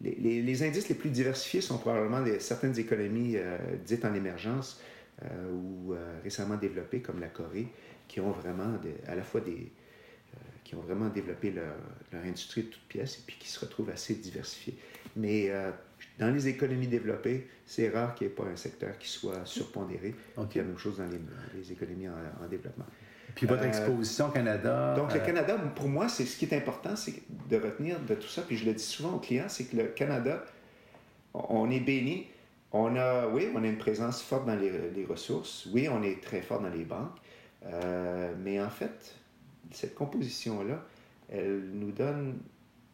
[0.00, 4.80] les, les, indices les plus diversifiés sont probablement certaines économies euh, dites en émergence
[5.24, 7.68] euh, ou euh, récemment développées, comme la Corée,
[8.06, 9.72] qui ont vraiment à la fois des,
[10.62, 11.74] qui ont vraiment développé leur,
[12.12, 14.78] leur, industrie de toutes pièces et puis qui se retrouvent assez diversifiés.
[15.16, 15.50] Mais
[16.18, 20.14] dans les économies développées, c'est rare qu'il n'y ait pas un secteur qui soit surpondéré.
[20.36, 21.18] Donc, il y a la même chose dans les,
[21.54, 22.86] les économies en développement.
[23.38, 24.94] Puis votre euh, exposition au Canada.
[24.96, 28.16] Donc, le euh, Canada, pour moi, c'est ce qui est important, c'est de retenir de
[28.16, 28.42] tout ça.
[28.42, 30.44] Puis je le dis souvent aux clients, c'est que le Canada,
[31.34, 32.26] on est béni.
[32.72, 35.68] On a, oui, on a une présence forte dans les, ressources.
[35.72, 37.16] Oui, on est très fort dans les banques.
[37.66, 39.14] Euh, mais en fait,
[39.70, 40.84] cette composition-là,
[41.30, 42.40] elle nous donne,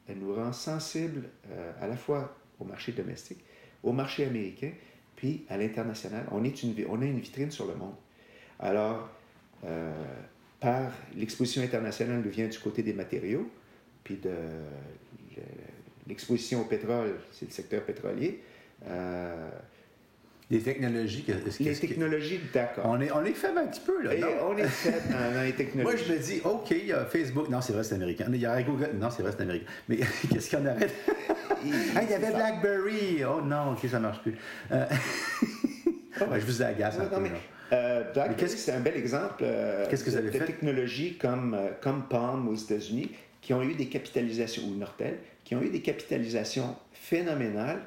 [0.07, 1.30] elle nous rend sensibles
[1.80, 3.42] à la fois au marché domestique,
[3.83, 4.72] au marché américain,
[5.16, 6.26] puis à l'international.
[6.33, 7.94] On, est une, on a une vitrine sur le monde.
[8.61, 9.09] Alors,
[10.64, 13.48] par l'exposition internationale nous vient du côté des matériaux,
[14.03, 14.31] puis de
[16.09, 18.40] l'exposition au pétrole, c'est le secteur pétrolier.
[18.87, 19.50] Euh,
[20.50, 21.24] les technologies.
[21.61, 22.85] les technologies, d'accord.
[22.87, 24.14] On est, on est faible un petit peu, là.
[24.16, 24.50] Non?
[24.50, 25.03] on est faible
[25.35, 25.96] dans, les technologies.
[25.96, 27.48] Moi, je me dis, OK, il y a Facebook.
[27.48, 28.27] Non, c'est vrai, c'est américain.
[28.29, 28.90] Il y a Google.
[28.94, 29.66] Non, c'est vrai, c'est américain.
[29.88, 29.96] Mais
[30.31, 30.74] qu'est-ce qu'il y en a
[31.64, 33.24] il, y avait BlackBerry.
[33.24, 34.35] Oh non, OK, ça ne marche plus.
[34.70, 34.85] Euh...
[36.20, 37.27] je vous agace un peu.
[37.75, 38.05] Euh,
[38.47, 43.11] c'est un bel exemple euh, de, technologies comme, euh, comme Palm aux États-Unis
[43.41, 47.83] qui ont eu des capitalisations, ou Nortel, qui ont eu des capitalisations phénoménales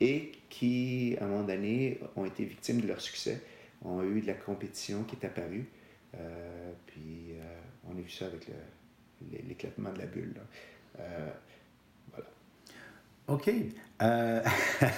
[0.00, 3.40] et qui, à un moment donné, ont été victimes de leur succès,
[3.84, 5.66] ont eu de la compétition qui est apparue.
[6.86, 7.34] puis
[7.86, 8.46] on a vu ça avec
[9.46, 10.34] l'éclatement de la bulle.
[13.28, 13.50] OK.
[14.02, 14.42] Euh,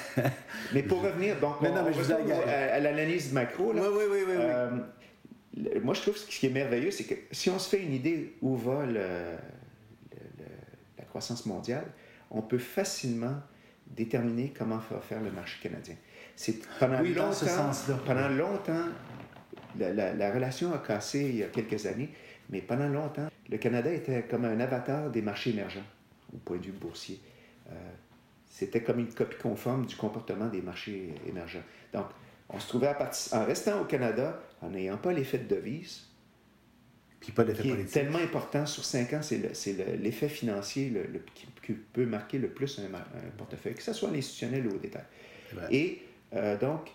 [0.75, 3.73] Mais pour revenir, donc, on, à, l'analyse macro.
[3.73, 4.35] Là, oui, oui, oui.
[4.37, 4.71] oui, euh,
[5.83, 8.35] moi, je trouve ce qui est merveilleux, c'est que si on se fait une idée
[8.43, 9.39] où va la
[11.09, 11.87] croissance mondiale,
[12.31, 13.37] on peut facilement
[13.87, 15.95] déterminer comment va faire le marché canadien.
[16.35, 17.99] C'est pendant oui, longtemps, dans ce sens-là.
[18.05, 18.87] Pendant longtemps,
[19.79, 22.11] la, la, relation a cassé il y a quelques années,
[22.51, 25.85] mais pendant longtemps, le Canada était comme un avatar des marchés émergents
[26.35, 27.21] au point de vue boursier.
[27.71, 27.73] Euh,
[28.49, 31.63] c'était comme une copie conforme du comportement des marchés émergents.
[31.93, 32.07] Donc,
[32.49, 36.07] on se trouvait à partir, en restant au Canada, en n'ayant pas l'effet de devise,
[37.21, 42.07] Puis pas qui est tellement important sur cinq ans, c'est l'effet financier le, qui, peut
[42.07, 42.89] marquer le plus un,
[43.37, 45.05] portefeuille, que ce soit l'institutionnel ou au détail.
[45.71, 46.03] Et
[46.35, 46.93] euh, donc,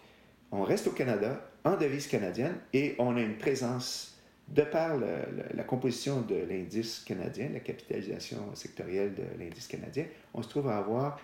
[0.52, 5.64] on reste au Canada en devise canadienne et on a une présence de par la
[5.64, 11.20] composition de l'indice canadien, la capitalisation sectorielle de l'indice canadien, on se trouve à avoir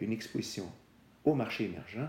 [0.00, 0.70] une exposition
[1.24, 2.08] au marché émergent.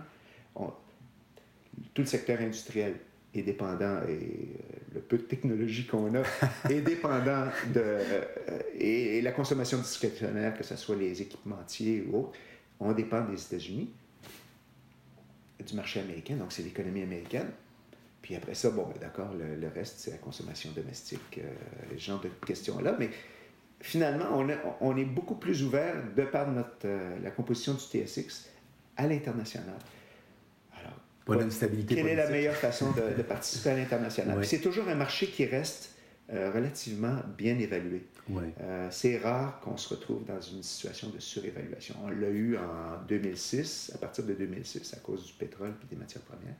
[1.94, 2.96] tout le secteur industriel
[3.34, 4.58] est dépendant, et euh,
[4.94, 6.24] le peu de technologie qu'on a
[6.70, 7.82] est dépendant de...
[7.82, 12.38] Euh, et, la consommation discrétionnaire, que ce soit les équipementiers ou autres,
[12.80, 13.90] on dépend des États-Unis,
[15.66, 17.50] du marché américain, donc c'est l'économie américaine.
[18.22, 21.52] Puis après ça, bon, ben, d'accord, le, reste, c'est la consommation domestique, euh,
[21.98, 22.96] ce genre de questions-là.
[23.00, 23.10] Mais
[23.84, 24.48] finalement, on,
[24.80, 28.50] on, est beaucoup plus ouvert de par notre, euh, la composition du TSX
[28.96, 29.76] à l'international.
[31.28, 34.44] Alors, stabilité quelle est la meilleure façon de, participer à l'international?
[34.46, 35.96] C'est toujours un marché qui reste
[36.32, 38.06] euh, relativement bien évalué.
[38.62, 41.96] Euh, c'est rare qu'on se retrouve dans une situation de surévaluation.
[42.06, 46.00] On l'a eu en 2006, à partir de 2006, à cause du pétrole et des
[46.00, 46.56] matières premières.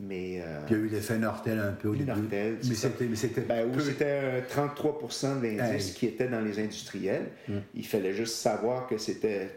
[0.00, 2.10] Mais, euh, il y a eu l'effet Nortel un peu au début.
[2.10, 4.98] Nortel, mais c'était, mais c'était, ben, c'était 33
[5.40, 7.30] de l'indice qui était dans les industriels.
[7.48, 7.62] Hum.
[7.74, 9.50] Il fallait juste savoir que c'était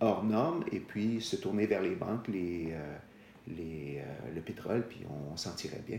[0.00, 2.96] hors norme et puis se tourner vers les banques, les, euh,
[3.48, 5.98] les, euh, le pétrole, puis on, s'en tirait bien.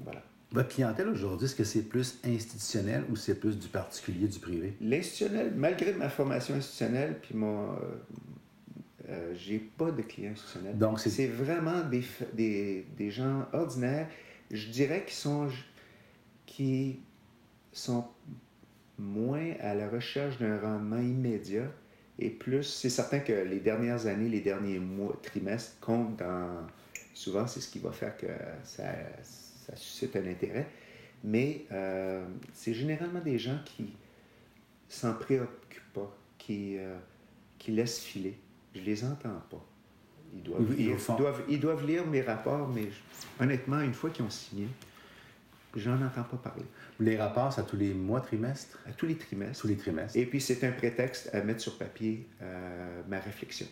[0.00, 0.22] voilà.
[0.52, 4.74] Votre clientèle aujourd'hui, est-ce que c'est plus institutionnel ou c'est plus du particulier, du privé?
[4.80, 7.68] L'institutionnel, malgré ma formation institutionnelle, puis mon,
[9.10, 10.78] euh, j'ai pas de clients institutionnels.
[10.78, 14.08] Donc, c'est vraiment des, des, des, gens ordinaires,
[14.50, 15.48] je dirais, qui sont,
[16.46, 17.00] qui
[17.72, 18.04] sont
[18.98, 21.70] moins à la recherche d'un rendement immédiat
[22.20, 26.66] et plus, c'est certain que les dernières années, les derniers mois, trimestres comptent dans.
[27.14, 28.26] Souvent, c'est ce qui va faire que
[28.62, 28.84] ça,
[29.22, 30.66] ça suscite un intérêt.
[31.24, 33.94] Mais euh, c'est généralement des gens qui
[34.88, 36.98] s'en préoccupent pas, qui, euh,
[37.58, 38.38] qui laissent filer.
[38.74, 39.64] Je les entends pas.
[40.32, 40.96] Ils doivent, lire,
[41.48, 42.88] ils, doivent, lire mes rapports, mais
[43.40, 44.68] honnêtement, une fois qu'ils ont signé,
[45.74, 46.64] j'en entends pas parler.
[47.00, 48.78] Les rapports, c'est à tous les mois, trimestres?
[48.86, 49.62] À tous les trimestres.
[49.62, 50.16] Tous les trimestres.
[50.16, 53.66] Et puis, c'est un prétexte à mettre sur papier euh, ma réflexion.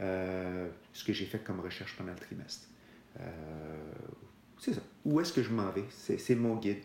[0.00, 2.66] Euh, ce que j'ai fait comme recherche pendant le trimestre.
[3.20, 3.22] Euh,
[4.58, 4.80] c'est ça.
[5.04, 5.84] Où est-ce que je m'en vais?
[5.90, 6.78] C'est mon guide.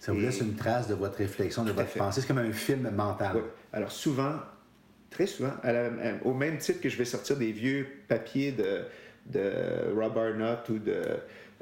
[0.00, 2.22] Ça vous laisse une trace de votre réflexion, de votre pensée.
[2.22, 3.42] C'est comme un film mental.
[3.72, 4.36] Alors, souvent,
[5.10, 5.52] très souvent,
[6.24, 8.84] au même titre que je vais sortir des vieux papiers de,
[9.26, 11.02] de Robert Nutt ou de.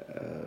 [0.09, 0.43] Euh,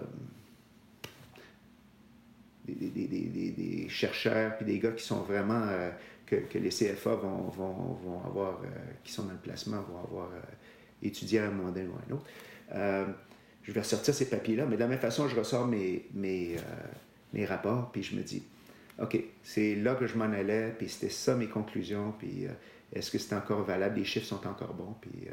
[2.68, 5.62] des, chercheurs puis des gars qui sont vraiment.
[5.68, 5.90] Euh,
[6.26, 8.60] que, les CFA vont, vont, vont avoir.
[8.62, 8.68] Euh,
[9.02, 10.30] qui sont dans le placement, vont avoir
[11.02, 13.14] étudié à un moment donné ou à un autre.
[13.62, 16.56] je vais ressortir ces papiers-là, mais de la même façon, je ressors mes, mes,
[17.32, 18.44] mes rapports, puis je me dis,
[19.00, 22.46] OK, c'est là que je m'en allais, puis c'était ça mes conclusions, puis
[22.92, 23.96] est-ce que c'est encore valable?
[23.96, 25.32] Les chiffres sont encore bons, puis euh,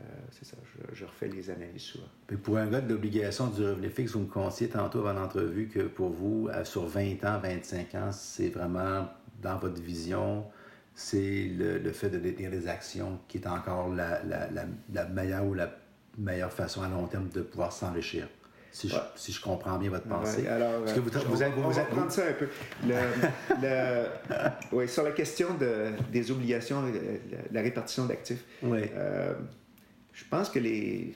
[0.00, 0.56] euh, c'est ça,
[0.92, 2.08] je, refais les analyses souvent.
[2.26, 5.68] Puis pour un gars de l'obligation du revenu fixe, vous me consiez tantôt avant l'entrevue
[5.68, 9.08] que pour vous, sur 20 ans, 25 ans, c'est vraiment
[9.40, 10.44] dans votre vision,
[10.94, 15.70] c'est le, fait de détenir des actions qui est encore la meilleure ou la
[16.18, 18.28] meilleure façon à long terme de pouvoir s'enrichir
[18.72, 20.48] si, je, si je comprends bien votre pensée.
[20.48, 22.48] alors, que vous, vous, on, va prendre ça un peu.
[22.86, 24.06] Le,
[24.72, 26.82] oui, sur la question de, des obligations,
[27.52, 29.34] la, répartition d'actifs, euh,
[30.12, 31.14] je pense que les,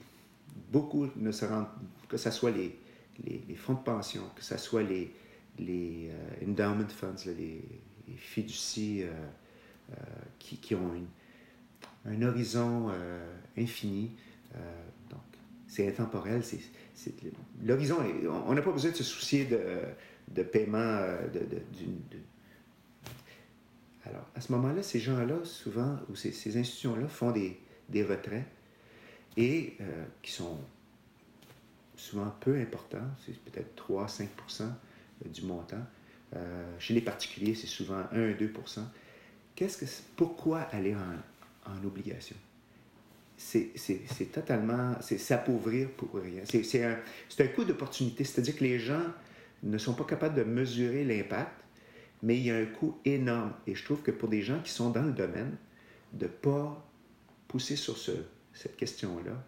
[0.71, 1.67] beaucoup ne se rendent,
[2.09, 2.79] que ce soit les,
[3.25, 5.15] les, fonds de pension, que ce soit les,
[5.59, 7.65] les euh, endowment funds, les,
[8.07, 9.95] les fiducies euh,
[10.39, 11.09] qui, qui, ont une,
[12.05, 12.91] un horizon
[13.57, 14.15] infini,
[15.67, 16.61] c'est intemporel, c'est
[17.63, 17.99] l'horizon,
[18.47, 21.43] on n'a pas besoin de se soucier de, paiement euh, de,
[24.05, 27.59] Alors, à ce moment-là, ces gens-là, souvent, ou ces, institutions-là font des,
[28.05, 28.45] retraits
[29.37, 30.59] et euh, qui sont
[31.97, 34.65] souvent peu importants, c'est peut-être 3-5%
[35.27, 35.85] du montant.
[36.35, 38.81] Euh, chez les particuliers, c'est souvent 1-2%
[39.55, 42.37] Qu'est-ce que Pourquoi aller en obligation?
[43.37, 46.43] C'est totalement, c'est s'appauvrir pour rien.
[46.45, 46.99] C'est un,
[47.39, 49.05] un coup d'opportunité, c'est-à-dire que les gens
[49.63, 51.63] ne sont pas capables de mesurer l'impact,
[52.23, 53.53] mais il y a un coût énorme.
[53.67, 55.57] Et je trouve que pour des gens qui sont dans le domaine,
[56.13, 56.89] de ne pas
[57.49, 58.13] pousser sur ce,
[58.53, 59.45] cette question-là,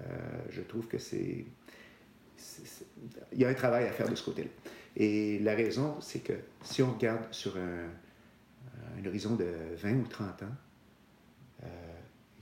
[0.00, 0.04] euh,
[0.50, 1.44] je trouve que c'est...
[3.32, 4.48] Il y a un travail à faire de ce côté-là.
[4.96, 10.42] Et la raison, c'est que si on regarde sur un, horizon de 20 ou 30
[10.42, 10.46] ans,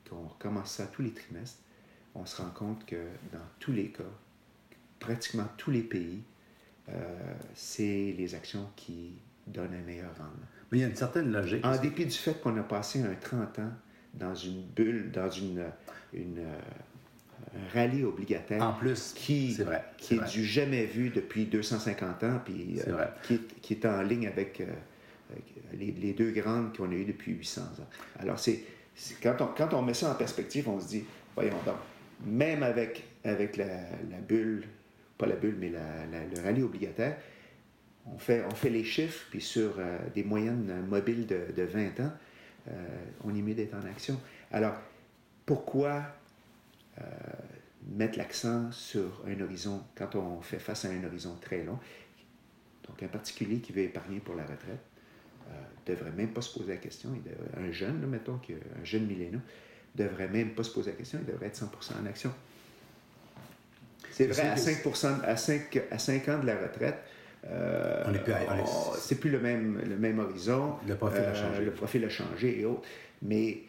[0.08, 1.60] qu'on recommence ça tous les trimestres,
[2.14, 2.96] on se rend compte que
[3.32, 4.02] dans tous les cas,
[4.98, 6.22] pratiquement tous les pays,
[6.88, 9.12] euh, c'est les actions qui
[9.46, 10.46] donnent un meilleur rendement.
[10.70, 11.64] Mais il y a une certaine logique.
[11.64, 13.72] En dépit du fait qu'on a passé un 30 ans
[14.14, 15.64] dans une bulle, dans une,
[16.12, 16.44] une,
[17.54, 18.62] un rallye obligataire.
[18.62, 19.84] En plus, qui, c'est vrai.
[19.96, 24.02] Qui est, du jamais vu depuis 250 ans, puis euh, qui, est, qui, est, en
[24.02, 24.66] ligne avec, euh,
[25.72, 27.88] les, les, deux grandes qu'on a eues depuis 800 ans.
[28.18, 28.62] Alors, c'est,
[29.22, 31.76] quand, on, met ça en perspective, on se dit, voyons donc,
[32.24, 33.66] même avec, avec la,
[34.26, 34.64] bulle,
[35.16, 37.16] pas la bulle, mais le rallye obligataire,
[38.06, 42.00] on fait, on fait les chiffres, puis sur euh, des moyennes mobiles de, de 20
[42.00, 42.12] ans,
[43.24, 44.20] on y met d'être en action.
[44.52, 44.74] Alors,
[45.46, 46.02] pourquoi
[47.00, 47.04] euh,
[47.86, 51.78] mettre l'accent sur un horizon quand on fait face à un horizon très long.
[52.86, 54.84] Donc, un particulier qui veut épargner pour la retraite
[55.48, 57.10] ne euh, devrait même pas se poser la question.
[57.14, 58.40] Il un jeune, mettons,
[58.80, 59.40] un jeune millénaire,
[59.96, 61.18] ne devrait même pas se poser la question.
[61.20, 61.70] Il devrait être 100
[62.02, 62.32] en action.
[64.10, 64.84] C'est vrai, à 5,
[65.24, 66.98] à, 5, à 5 ans de la retraite,
[67.46, 68.04] euh,
[68.98, 70.74] c'est plus le même, le même horizon.
[70.86, 71.64] Le profil a changé.
[71.64, 72.88] Le profil a changé et autres.
[73.22, 73.62] Mais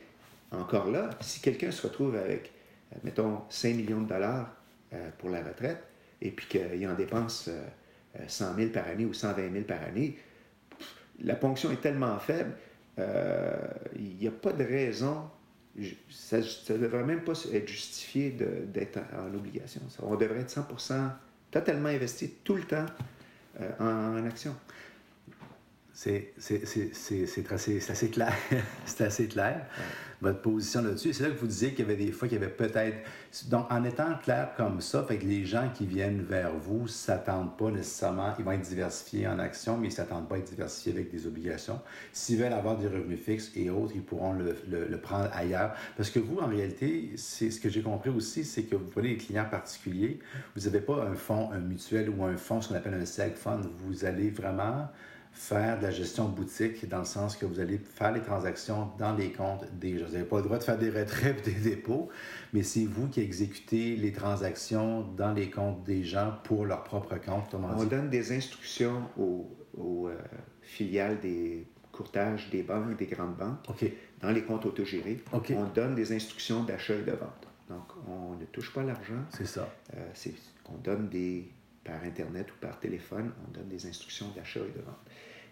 [0.51, 2.51] encore là, si quelqu'un se retrouve avec
[2.93, 4.55] euh, mettons, 5 millions de dollars
[4.93, 5.83] euh, pour la retraite,
[6.21, 7.49] et puis qu'il en dépense
[8.27, 10.17] 100 euh, 000 par année ou 120 000 par année,
[11.23, 12.51] la ponction est tellement faible,
[12.97, 15.29] il n'y a pas de raison,
[16.09, 19.81] ça ne devrait même pas être justifié d'être en, obligation.
[20.01, 20.67] On devrait être 100
[21.51, 22.85] totalement investi tout le temps
[23.79, 24.55] en, en action.
[25.99, 26.33] C'est
[27.89, 28.33] assez clair.
[28.85, 29.65] c'est assez clair,
[30.21, 31.13] votre position là-dessus.
[31.13, 32.97] C'est là que vous disiez qu'il y avait des fois qu'il y avait peut-être.
[33.49, 37.57] Donc, en étant clair comme ça, fait que les gens qui viennent vers vous s'attendent
[37.57, 38.33] pas nécessairement.
[38.37, 41.11] Ils vont être diversifiés en actions, mais ils ne s'attendent pas à être diversifiés avec
[41.11, 41.79] des obligations.
[42.11, 45.73] S'ils veulent avoir des revenus fixes et autres, ils pourront le, le, prendre ailleurs.
[45.95, 49.09] Parce que vous, en réalité, c'est ce que j'ai compris aussi, c'est que vous prenez
[49.09, 50.19] des clients particuliers.
[50.55, 53.35] Vous n'avez pas un fonds, un mutuel ou un fonds, ce qu'on appelle un seg
[53.35, 53.61] fund.
[53.85, 54.89] Vous allez vraiment
[55.31, 59.15] faire de la gestion boutique dans le sens que vous allez faire les transactions dans
[59.15, 60.05] les comptes des gens.
[60.05, 62.09] Vous n'avez pas le droit de faire des retraits des dépôts,
[62.53, 67.15] mais c'est vous qui exécutez les transactions dans les comptes des gens pour leur propre
[67.17, 67.53] compte.
[67.53, 70.17] On donne des instructions aux, aux euh,
[70.61, 73.85] filiales des courtages des banques, des grandes banques,
[74.21, 75.21] dans les comptes autogérés.
[75.33, 77.47] On donne des instructions d'achat et de vente.
[77.67, 79.21] Donc, on ne touche pas l'argent.
[79.29, 79.69] C'est ça.
[79.95, 80.11] Euh,
[80.71, 81.51] on donne des,
[81.89, 85.05] par Internet ou par téléphone, on donne des instructions d'achat et de vente.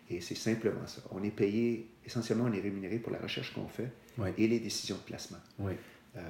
[0.10, 1.02] Et c'est simplement ça.
[1.12, 3.92] On est payé, essentiellement, on est rémunéré pour la recherche qu'on fait
[4.38, 5.40] et les décisions de placement.
[5.60, 5.74] Oui.
[6.16, 6.22] Euh,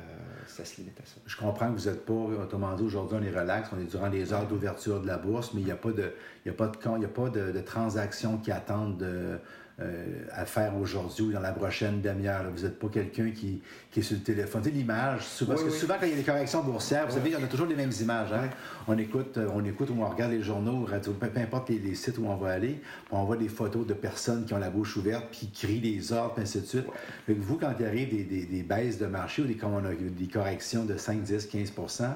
[0.47, 1.15] ça se limite à ça.
[1.25, 4.09] Je comprends que vous n'êtes pas, autrement dit, aujourd'hui, on est relax, on est durant
[4.09, 6.11] les heures d'ouverture de la bourse, mais il n'y a pas de,
[6.43, 9.37] il y a pas de, il y a pas de, de transactions qui attendent de,
[9.79, 12.45] euh, à faire aujourd'hui ou dans la prochaine demi-heure.
[12.51, 13.61] Vous n'êtes pas quelqu'un qui,
[13.91, 14.63] qui, est sur le téléphone.
[14.63, 17.13] Tu sais, l'image, souvent, parce que souvent, quand il y a des corrections boursières, vous
[17.13, 18.33] savez, on a toujours les mêmes images.
[18.33, 18.49] Hein?
[18.87, 22.17] On, écoute, euh, on écoute ou on regarde les journaux, radio, peu, importe les, sites
[22.17, 25.27] où on va aller, on voit des photos de personnes qui ont la bouche ouverte,
[25.29, 26.87] puis qui crient des ordres, et ainsi de suite.
[27.27, 29.93] vous, quand il arrive des, des, des, baisses de marché ou des, comme on a,
[29.93, 32.15] des corrections de 5, 10, 15%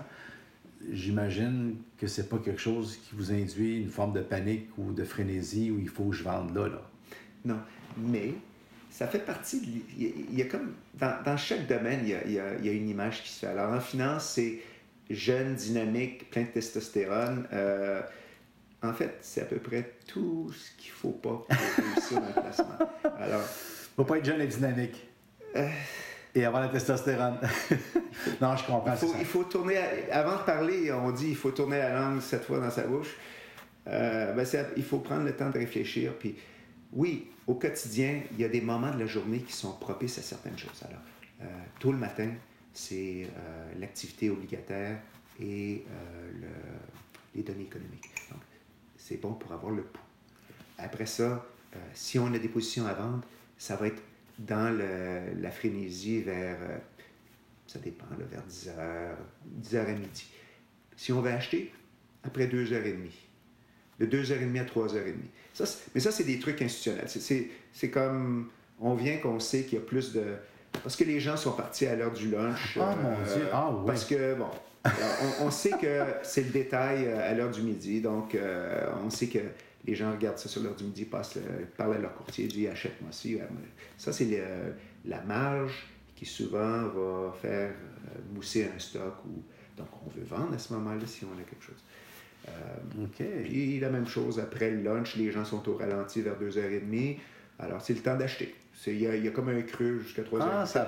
[0.91, 5.03] j'imagine que c'est pas quelque chose qui vous induit une forme de panique ou de
[5.03, 6.67] frénésie où il faut que je vende là.
[6.67, 6.90] là.
[7.45, 7.59] Non.
[7.97, 8.33] Mais
[8.89, 9.83] ça fait partie.
[9.97, 10.73] il, y a, comme.
[10.93, 13.47] Dans, chaque domaine, il y, a, une image qui se fait.
[13.47, 14.59] Alors, en finance, c'est
[15.09, 17.47] jeune, dynamique, plein de testostérone.
[17.53, 18.01] Euh,
[18.83, 22.41] en fait, c'est à peu près tout ce qu'il ne faut pas pour réussir un
[22.41, 22.77] placement.
[23.19, 23.43] Alors.
[23.95, 25.07] faut pas être jeune et dynamique.
[25.55, 25.67] Euh,
[26.33, 27.37] et avoir la testostérone.
[28.41, 28.93] non, je comprends.
[28.93, 29.77] Il faut, il faut tourner.
[30.11, 33.15] avant de parler, on dit il faut tourner la langue cette fois dans sa bouche.
[33.87, 34.45] Euh, ben,
[34.77, 36.13] il faut prendre le temps de réfléchir.
[36.17, 36.35] Puis
[36.93, 40.21] oui, au quotidien, il y a des moments de la journée qui sont propices à
[40.21, 40.83] certaines choses.
[40.87, 41.01] Alors,
[41.41, 41.45] euh,
[41.79, 42.31] tôt le matin,
[42.73, 44.99] c'est euh, l'activité obligataire
[45.39, 46.31] et euh,
[47.35, 48.09] les données économiques.
[48.29, 48.41] Donc,
[48.97, 50.01] c'est bon pour avoir le pouls.
[50.77, 51.45] Après ça,
[51.93, 53.23] si on a des positions à vendre,
[53.57, 54.01] ça va être
[54.39, 56.57] dans la frénésie vers,
[57.67, 59.15] ça dépend, vers 10h,
[59.61, 60.25] 10h à midi.
[60.97, 61.71] Si on veut acheter,
[62.23, 63.11] après 2h30.
[64.01, 65.13] De 2h30 à 3h30
[65.93, 67.07] mais ça, c'est des trucs institutionnels.
[67.73, 70.23] C'est comme, on vient qu'on sait qu'il y a plus de...
[70.83, 72.77] Parce que les gens sont partis à l'heure du lunch.
[72.79, 73.83] Ah, mon euh, Dieu, ah oui.
[73.85, 74.47] Parce que, bon,
[75.41, 79.27] on, sait que c'est le détail euh, à l'heure du midi, donc euh, on sait
[79.27, 79.39] que
[79.85, 81.37] les gens regardent ça sur l'heure du midi, passent
[81.75, 83.37] parlent à leur courtier, disent achète-moi ci.
[83.97, 84.41] Ça, c'est
[85.03, 87.71] la marge qui souvent va faire
[88.33, 89.15] mousser un stock.
[89.25, 89.43] Ou,
[89.77, 91.83] donc, on veut vendre à ce moment-là si on a quelque chose.
[92.47, 97.17] Euh, puis la même chose après le lunch, les gens sont au ralenti vers 2h30.
[97.59, 98.55] Alors, c'est le temps d'acheter.
[98.87, 100.39] Il y, a comme un creux jusqu'à 3h.
[100.41, 100.87] Ah, ça,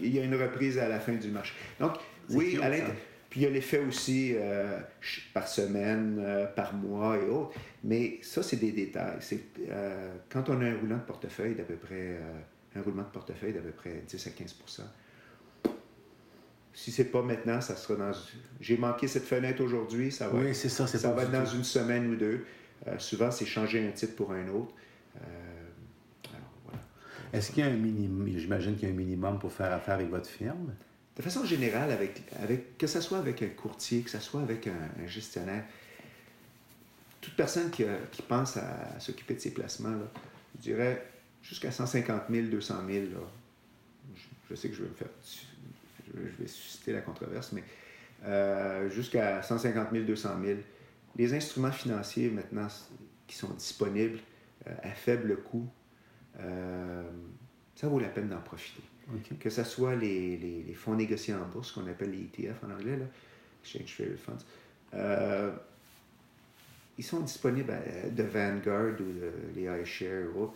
[0.00, 1.54] il, y a une, reprise à la fin du marché.
[1.80, 1.94] Donc,
[2.30, 2.70] oui, à
[3.28, 4.78] puis il y a l'effet aussi euh,
[5.34, 7.54] par semaine, euh, par mois et autres.
[7.82, 9.16] Mais ça, c'est des détails.
[9.18, 9.40] C'est,
[10.28, 12.20] quand on a un roulement de portefeuille d'à peu près,
[12.76, 14.54] un roulement de portefeuille d'à peu près 10 à 15
[16.76, 18.12] si c'est pas maintenant, ça sera dans.
[18.60, 20.38] J'ai manqué cette fenêtre aujourd'hui, ça va.
[20.38, 22.44] Oui, c'est ça, c'est Ça va être dans une semaine ou deux.
[22.86, 24.74] Euh, souvent, c'est changer un titre pour un autre.
[25.16, 25.20] Euh,
[26.34, 26.80] alors, voilà.
[27.32, 29.94] Est-ce qu'il y a un minimum, j'imagine qu'il y a un minimum pour faire affaire
[29.94, 30.74] avec votre firme?
[31.16, 34.66] De façon générale, avec, avec, que ce soit avec un courtier, que ce soit avec
[34.66, 35.64] un, un gestionnaire,
[37.22, 40.10] toute personne qui, a- qui pense à, s'occuper de ses placements, là,
[40.56, 41.06] je dirais
[41.42, 43.20] jusqu'à 150 000, 200 000, là,
[44.14, 44.20] je,
[44.50, 45.08] je sais que je vais me faire,
[46.16, 47.62] je, vais susciter la controverse, mais
[48.24, 50.58] euh, jusqu'à 150 000, 200 000,
[51.16, 52.68] les instruments financiers maintenant
[53.26, 54.18] qui sont disponibles
[54.66, 55.68] euh, à faible coût,
[56.40, 57.02] euh,
[57.74, 58.82] ça vaut la peine d'en profiter
[59.38, 62.72] que ce soit les, les- les fonds négociés en bourse, qu'on appelle les ETF en
[62.72, 63.04] anglais, là,
[63.62, 64.44] Exchange Traded Funds,
[66.98, 70.54] ils sont disponibles à- de Vanguard ou de, les iShares ou autres.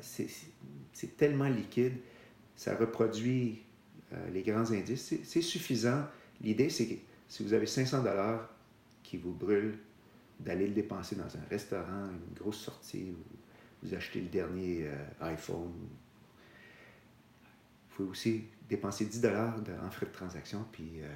[0.00, 1.94] C'est- tellement liquide,
[2.54, 3.62] ça reproduit
[4.32, 5.14] les grands indices.
[5.24, 6.04] C'est- suffisant.
[6.40, 6.94] L'idée, c'est que
[7.28, 8.48] si vous avez 500 dollars
[9.02, 9.78] qui vous brûlent,
[10.40, 13.16] d'aller le dépenser dans un restaurant, une grosse sortie, ou
[13.82, 15.72] vous achetez le dernier euh, iPhone,
[17.90, 21.08] vous pouvez aussi dépenser 10 dollars en frais de transaction puis euh,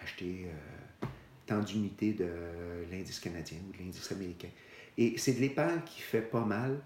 [0.00, 1.06] acheter euh,
[1.46, 2.28] tant d'unités de
[2.90, 4.48] l'indice canadien ou de l'indice américain.
[4.96, 6.80] Et c'est de l'épargne qui fait pas mal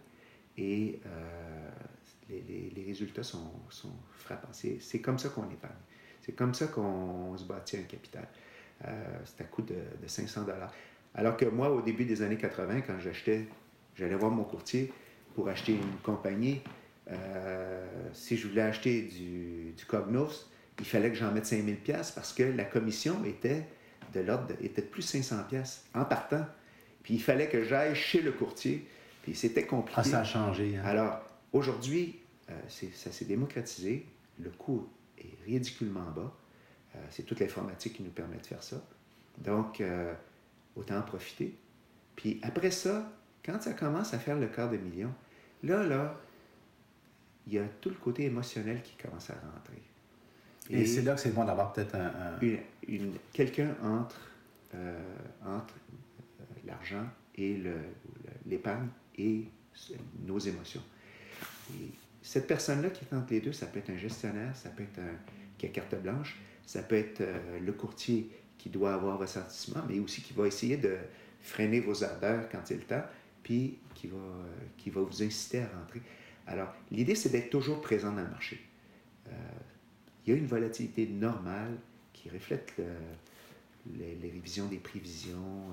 [0.59, 1.63] euh,
[2.28, 4.48] les, les- les résultats sont, sont frappants.
[4.52, 5.74] C'est comme ça qu'on épargne.
[6.22, 8.26] C'est comme ça qu'on se bâtit un capital.
[8.86, 10.72] Euh, c'est à coût de, de 500 dollars.
[11.14, 13.46] Alors que moi, au début des années 80, quand j'achetais,
[13.94, 14.92] j'allais voir mon courtier
[15.34, 16.60] pour acheter une compagnie.
[17.10, 20.50] Euh, si je voulais acheter du, du Cognos,
[20.80, 23.64] il fallait que j'en mette 5000 pièces parce que la commission était
[24.12, 26.44] de l'ordre de, était de plus 500 pièces en partant.
[27.02, 28.86] Puis il fallait que j'aille chez le courtier.
[29.22, 30.00] Puis c'était compliqué.
[30.00, 30.76] Ah, ça a changé.
[30.76, 30.82] hein?
[30.84, 31.20] Alors,
[31.55, 32.18] aujourd'hui,
[32.50, 34.05] euh, ça s'est démocratisé.
[34.38, 34.86] Le coût
[35.16, 36.36] est ridiculement bas.
[36.94, 38.82] Euh, c'est toute l'informatique qui nous permet de faire ça.
[39.38, 40.12] Donc, euh,
[40.76, 41.55] autant en profiter.
[42.16, 43.11] Puis après ça,
[43.44, 45.12] quand ça commence à faire le quart de million,
[45.62, 46.20] là, là,
[47.46, 49.82] il y a tout le côté émotionnel qui commence à rentrer.
[50.70, 52.07] Et, c'est là que c'est bon d'avoir peut-être un.
[52.07, 54.18] un- une- une- quelqu'un entre,
[54.74, 54.98] euh,
[55.44, 55.74] entre
[56.66, 57.05] l'argent
[57.36, 58.88] et le- le- l'épargne
[59.18, 59.44] et
[60.26, 60.82] nos émotions.
[61.70, 61.90] Et
[62.22, 64.98] cette personne-là qui est entre les deux, ça peut être un gestionnaire, ça peut être
[64.98, 65.16] un
[65.58, 66.36] qui a carte blanche,
[66.66, 70.46] ça peut être euh, le courtier qui doit avoir votre sentiment, mais aussi qui va
[70.46, 70.96] essayer de
[71.40, 73.04] freiner vos ardeurs quand c'est le temps,
[73.42, 74.46] puis qui va, euh,
[74.78, 76.00] qui va vous inciter à rentrer.
[76.46, 78.60] Alors, l'idée, c'est d'être toujours présent dans le marché.
[79.28, 79.30] Euh,
[80.26, 81.76] il y a une volatilité normale
[82.12, 82.84] qui reflète le-
[83.98, 85.68] les, révisions des prévisions,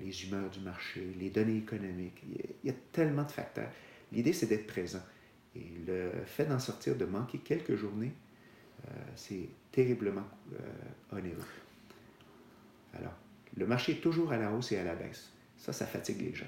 [0.00, 2.22] les humeurs du marché, les données économiques.
[2.62, 3.70] Il y a tellement de facteurs.
[4.14, 5.02] L'idée, c'est d'être présent.
[5.56, 8.12] Et le fait d'en sortir, de manquer quelques journées,
[8.86, 11.36] euh, c'est terriblement euh, onéreux.
[12.94, 13.14] Alors,
[13.56, 15.30] le marché est toujours à la hausse et à la baisse.
[15.56, 16.46] Ça, ça fatigue les gens.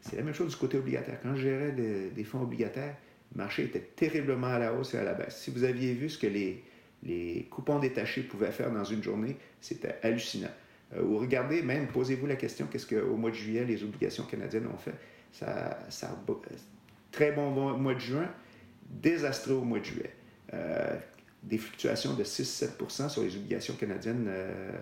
[0.00, 1.20] C'est la même chose du côté obligataire.
[1.22, 2.96] Quand je gérais des, fonds obligataires,
[3.34, 5.40] le marché était terriblement à la hausse et à la baisse.
[5.40, 9.96] Si vous aviez vu ce que les coupons détachés pouvaient faire dans une journée, c'était
[10.02, 10.50] hallucinant.
[10.96, 14.66] Euh, ou regardez, même, posez-vous la question, qu'est-ce qu'au mois de juillet, les obligations canadiennes
[14.66, 14.94] ont fait?
[15.32, 15.78] Ça,
[17.10, 18.28] très bon mois- de juin,
[18.88, 20.14] désastreux au mois de juillet.
[20.52, 20.96] Euh,
[21.42, 24.72] des fluctuations de 6-7% sur les obligations canadiennes euh,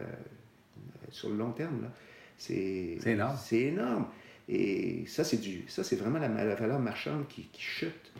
[1.10, 1.90] sur le long terme.
[2.38, 3.36] C'est énorme.
[3.42, 4.06] C'est énorme.
[4.48, 8.12] Et ça, c'est du, ça, c'est vraiment la, la valeur marchande qui, qui chute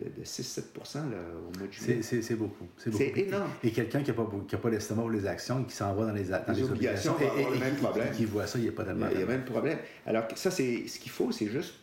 [0.00, 0.60] de, de 6-7
[0.94, 1.00] là,
[1.38, 2.00] au mois de juillet.
[2.02, 2.66] C'est, beaucoup.
[2.76, 3.50] C'est, énorme.
[3.62, 5.94] Et quelqu'un qui n'a pas, qui a pas l'estomac pour les actions et qui s'en
[5.94, 8.12] va dans les, dans Les les obligations obligations, va avoir et, le et même problème.
[8.14, 9.44] qui voit ça, il n'y a pas Il y tellement a, il y a même
[9.44, 9.78] problème.
[10.06, 11.74] Alors, ça, c'est ce qu'il faut, c'est juste,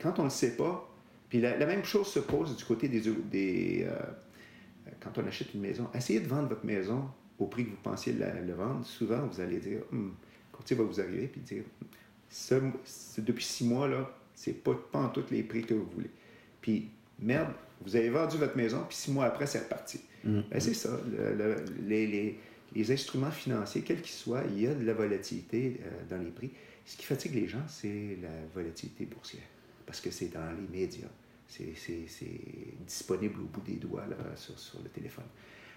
[0.00, 0.86] quand on ne le sait pas,
[1.28, 3.00] puis la, la même chose se pose du côté des...
[3.00, 3.96] des euh,
[5.00, 7.04] quand on achète une maison, essayez de vendre votre maison
[7.38, 8.84] au prix que vous pensiez la- le vendre.
[8.84, 10.12] Souvent, vous allez dire, Hum,
[10.52, 11.62] le courtier va vous arriver puis dire,
[12.28, 15.88] Ce- ce- depuis six mois, là, c'est pas, pas en tous les prix que vous
[15.94, 16.10] voulez.
[16.60, 16.88] Puis,
[17.18, 17.52] merde,
[17.82, 20.00] vous avez vendu votre maison, puis six mois après, c'est reparti.
[20.24, 20.40] Mm.
[20.50, 20.90] Ben, c'est ça.
[21.10, 22.38] le- le- les, les-
[22.74, 26.30] les instruments financiers, quels qu'ils soient, il y a de la volatilité euh, dans les
[26.30, 26.50] prix.
[26.84, 29.42] Ce qui fatigue les gens, c'est la volatilité boursière.
[29.86, 31.08] Parce que c'est dans les médias.
[31.48, 32.40] C'est, c'est- c'est
[32.86, 35.24] disponible au bout des doigts là, sur, sur le téléphone.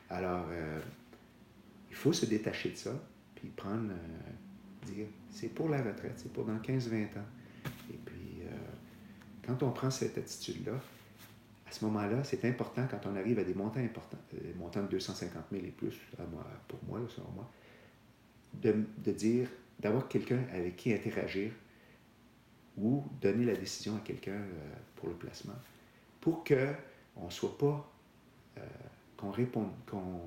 [0.10, 0.80] Alors, euh,
[1.90, 2.92] il faut se détacher de ça,
[3.36, 7.26] puis prendre, euh, dire, c'est pour la retraite, c'est pour dans 15-20 ans.
[9.46, 10.74] Quand on prend cette attitude-là,
[11.68, 14.84] à ce moment-là, c'est important quand on arrive à des montants importants, euh, des montants
[14.84, 16.00] de 250 000 et plus,
[16.68, 17.50] pour moi, selon moi,
[18.62, 21.52] de, dire, d'avoir quelqu'un avec qui interagir
[22.78, 25.56] ou donner la décision à quelqu'un euh, pour le placement,
[26.22, 27.92] pour qu'on ne soit pas
[28.58, 28.62] euh,
[29.18, 30.22] qu'on réponde, qu'on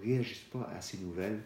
[0.00, 1.40] réagisse pas à ces nouvelles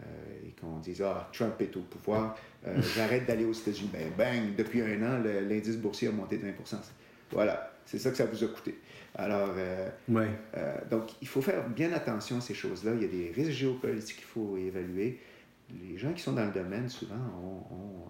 [0.00, 2.36] euh, et qu'on dise Ah, Trump est au pouvoir,
[2.66, 3.90] euh, j'arrête d'aller aux États-Unis.
[3.92, 6.52] Ben, bang, depuis un an, l'indice boursier a monté de 20
[7.30, 8.78] Voilà, c'est ça que ça vous a coûté.
[9.14, 9.88] Alors, euh,
[10.90, 12.92] donc, il faut faire bien attention à ces choses-là.
[12.94, 15.20] Il y a des risques géopolitiques qu'il faut évaluer.
[15.82, 18.08] Les gens qui sont dans le domaine, souvent, ont,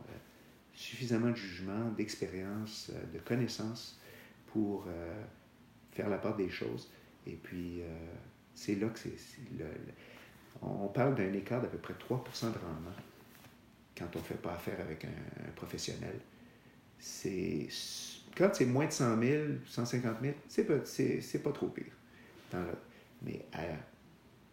[0.74, 4.00] suffisamment de jugement, d'expérience, de connaissances
[4.46, 4.86] pour
[5.92, 6.90] faire la part des choses.
[7.26, 7.82] Et puis,
[8.54, 9.10] c'est là que c'est
[10.62, 11.98] on parle d'un écart d'à peu près 3%
[12.52, 12.94] de rendement
[13.98, 16.14] quand on ne fait pas affaire avec un, professionnel.
[16.98, 17.68] C'est,
[18.36, 20.74] quand c'est moins de 100 000, 150 000, c'est pas,
[21.44, 21.92] pas trop pire.
[23.22, 23.44] mais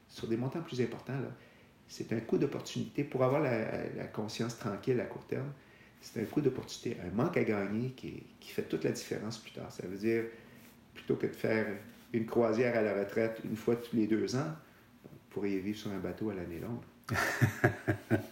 [0.08, 1.20] sur des montants plus importants,
[1.88, 5.52] c'est un coup d'opportunité pour avoir la, conscience tranquille à court terme.
[6.02, 9.52] C'est un coup d'opportunité, un manque à gagner qui, qui fait toute la différence plus
[9.52, 9.72] tard.
[9.72, 10.24] Ça veut dire,
[10.94, 11.68] plutôt que de faire
[12.14, 14.56] une croisière à la retraite une fois tous les deux ans,
[15.30, 16.82] pourriez vivre sur un bateau à l'année longue.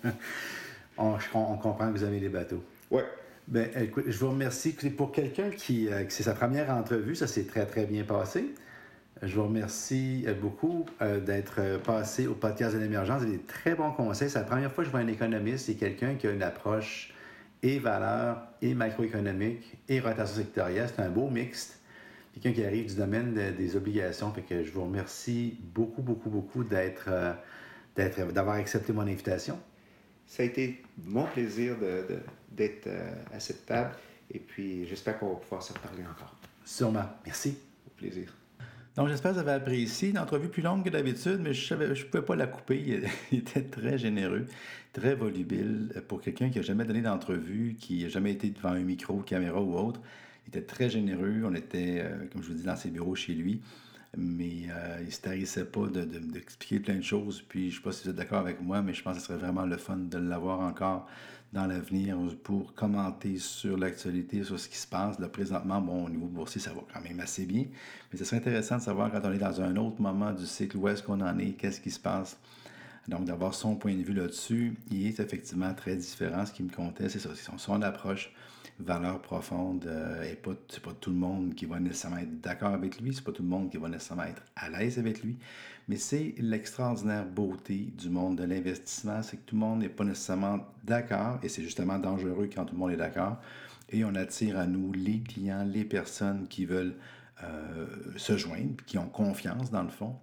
[0.97, 1.17] on,
[1.57, 2.63] comprend que vous avez des bateaux.
[2.91, 3.01] Oui.
[3.47, 4.73] Ben, écoute, je vous remercie.
[4.73, 8.53] Pour quelqu'un qui, euh, c'est sa première entrevue, ça s'est très, très bien passé.
[9.21, 13.21] Je vous remercie euh, beaucoup euh, d'être passé au podcast de l'émergence.
[13.21, 14.29] Vous avez des très bons conseils.
[14.29, 17.13] C'est la première fois que je vois un économiste et quelqu'un qui a une approche
[17.63, 20.89] et valeur, et macroéconomique, et rotation sectorielle.
[20.93, 21.76] C'est un beau mixte
[22.39, 24.31] quelqu'un qui arrive du domaine des obligations.
[24.31, 27.33] Fait que je vous remercie beaucoup, beaucoup, beaucoup d'être, euh,
[27.95, 29.59] d'être, d'avoir accepté mon invitation.
[30.25, 31.75] Ça a été mon plaisir
[32.51, 33.91] d'être euh, à cette table
[34.31, 36.35] et puis j'espère qu'on va pouvoir se reparler encore.
[36.65, 37.05] Sûrement.
[37.25, 37.57] Merci.
[37.88, 38.33] Au plaisir.
[38.97, 40.09] Donc, j'espère que vous avez apprécié.
[40.09, 43.03] Une entrevue plus longue que d'habitude, mais je ne pouvais pas la couper.
[43.31, 44.47] Il était très généreux,
[44.91, 45.93] très volubile.
[46.07, 49.61] Pour quelqu'un qui n'a jamais donné d'entrevue, qui n'a jamais été devant un micro, caméra
[49.61, 50.01] ou autre,
[50.47, 51.43] il était très généreux.
[51.45, 53.61] On était, euh, comme je vous dis, dans ses bureaux chez lui.
[54.15, 57.41] Mais euh, il ne se tarissait pas d'expliquer plein de choses.
[57.41, 59.19] Puis je ne sais pas si vous êtes d'accord avec moi, mais je pense que
[59.19, 61.07] ce serait vraiment le fun de l'avoir encore
[61.53, 65.19] dans l'avenir pour commenter sur l'actualité, sur ce qui se passe.
[65.19, 67.65] Là, présentement, bon, au niveau boursier, ça va quand même assez bien.
[68.11, 70.77] Mais ce serait intéressant de savoir quand on est dans un autre moment du cycle,
[70.77, 72.37] où est-ce qu'on en est, qu'est-ce qui se passe.
[73.07, 76.45] Donc, d'avoir son point de vue là-dessus, il est effectivement très différent.
[76.45, 78.33] Ce qui me comptait, c'est ça, son, son approche
[78.80, 79.86] valeur profonde.
[79.88, 83.13] Euh, et pas, c'est pas tout le monde qui va nécessairement être d'accord avec lui,
[83.13, 85.38] c'est pas tout le monde qui va nécessairement être à l'aise avec lui,
[85.88, 90.03] mais c'est l'extraordinaire beauté du monde de l'investissement, c'est que tout le monde n'est pas
[90.03, 93.38] nécessairement d'accord, et c'est justement dangereux quand tout le monde est d'accord,
[93.89, 96.95] et on attire à nous les clients, les personnes qui veulent
[97.43, 100.15] euh, se joindre, qui ont confiance dans le fond.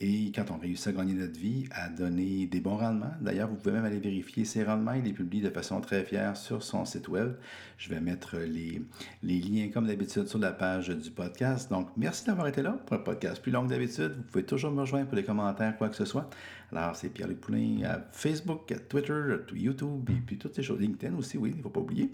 [0.00, 3.56] Et quand on réussit à gagner notre vie, à donner des bons rendements, d'ailleurs, vous
[3.56, 4.92] pouvez même aller vérifier ses rendements.
[4.92, 7.34] Il les publie de façon très fière sur son site web.
[7.78, 8.80] Je vais mettre les,
[9.22, 11.68] liens, comme d'habitude, sur la page du podcast.
[11.70, 14.12] Donc, merci d'avoir été là pour un podcast plus long que d'habitude.
[14.16, 16.30] Vous pouvez toujours me rejoindre pour les commentaires, quoi que ce soit.
[16.72, 20.80] Alors, c'est Pierre-Luc Poulin à Facebook, à Twitter, à YouTube, et puis toutes ces choses.
[20.80, 22.10] LinkedIn aussi, oui, il ne faut pas oublier.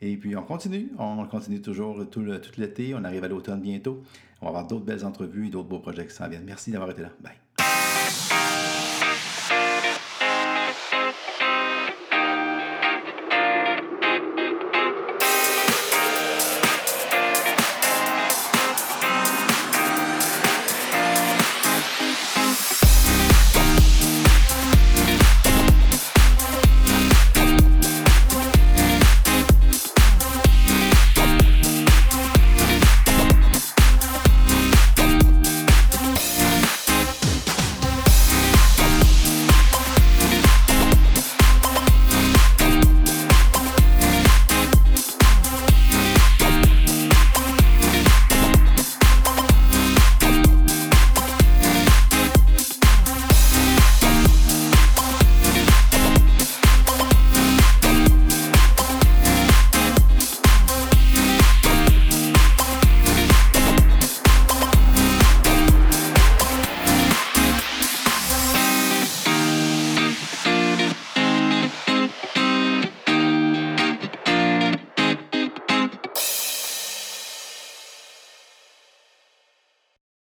[0.00, 0.90] Et puis, on continue.
[0.98, 2.24] On continue toujours tout
[2.56, 2.94] l'été.
[2.94, 4.02] On arrive à l'automne bientôt.
[4.40, 6.44] On va avoir d'autres belles entrevues et d'autres beaux projets qui s'en viennent.
[6.44, 7.10] Merci d'avoir été là.
[7.20, 8.46] Bye.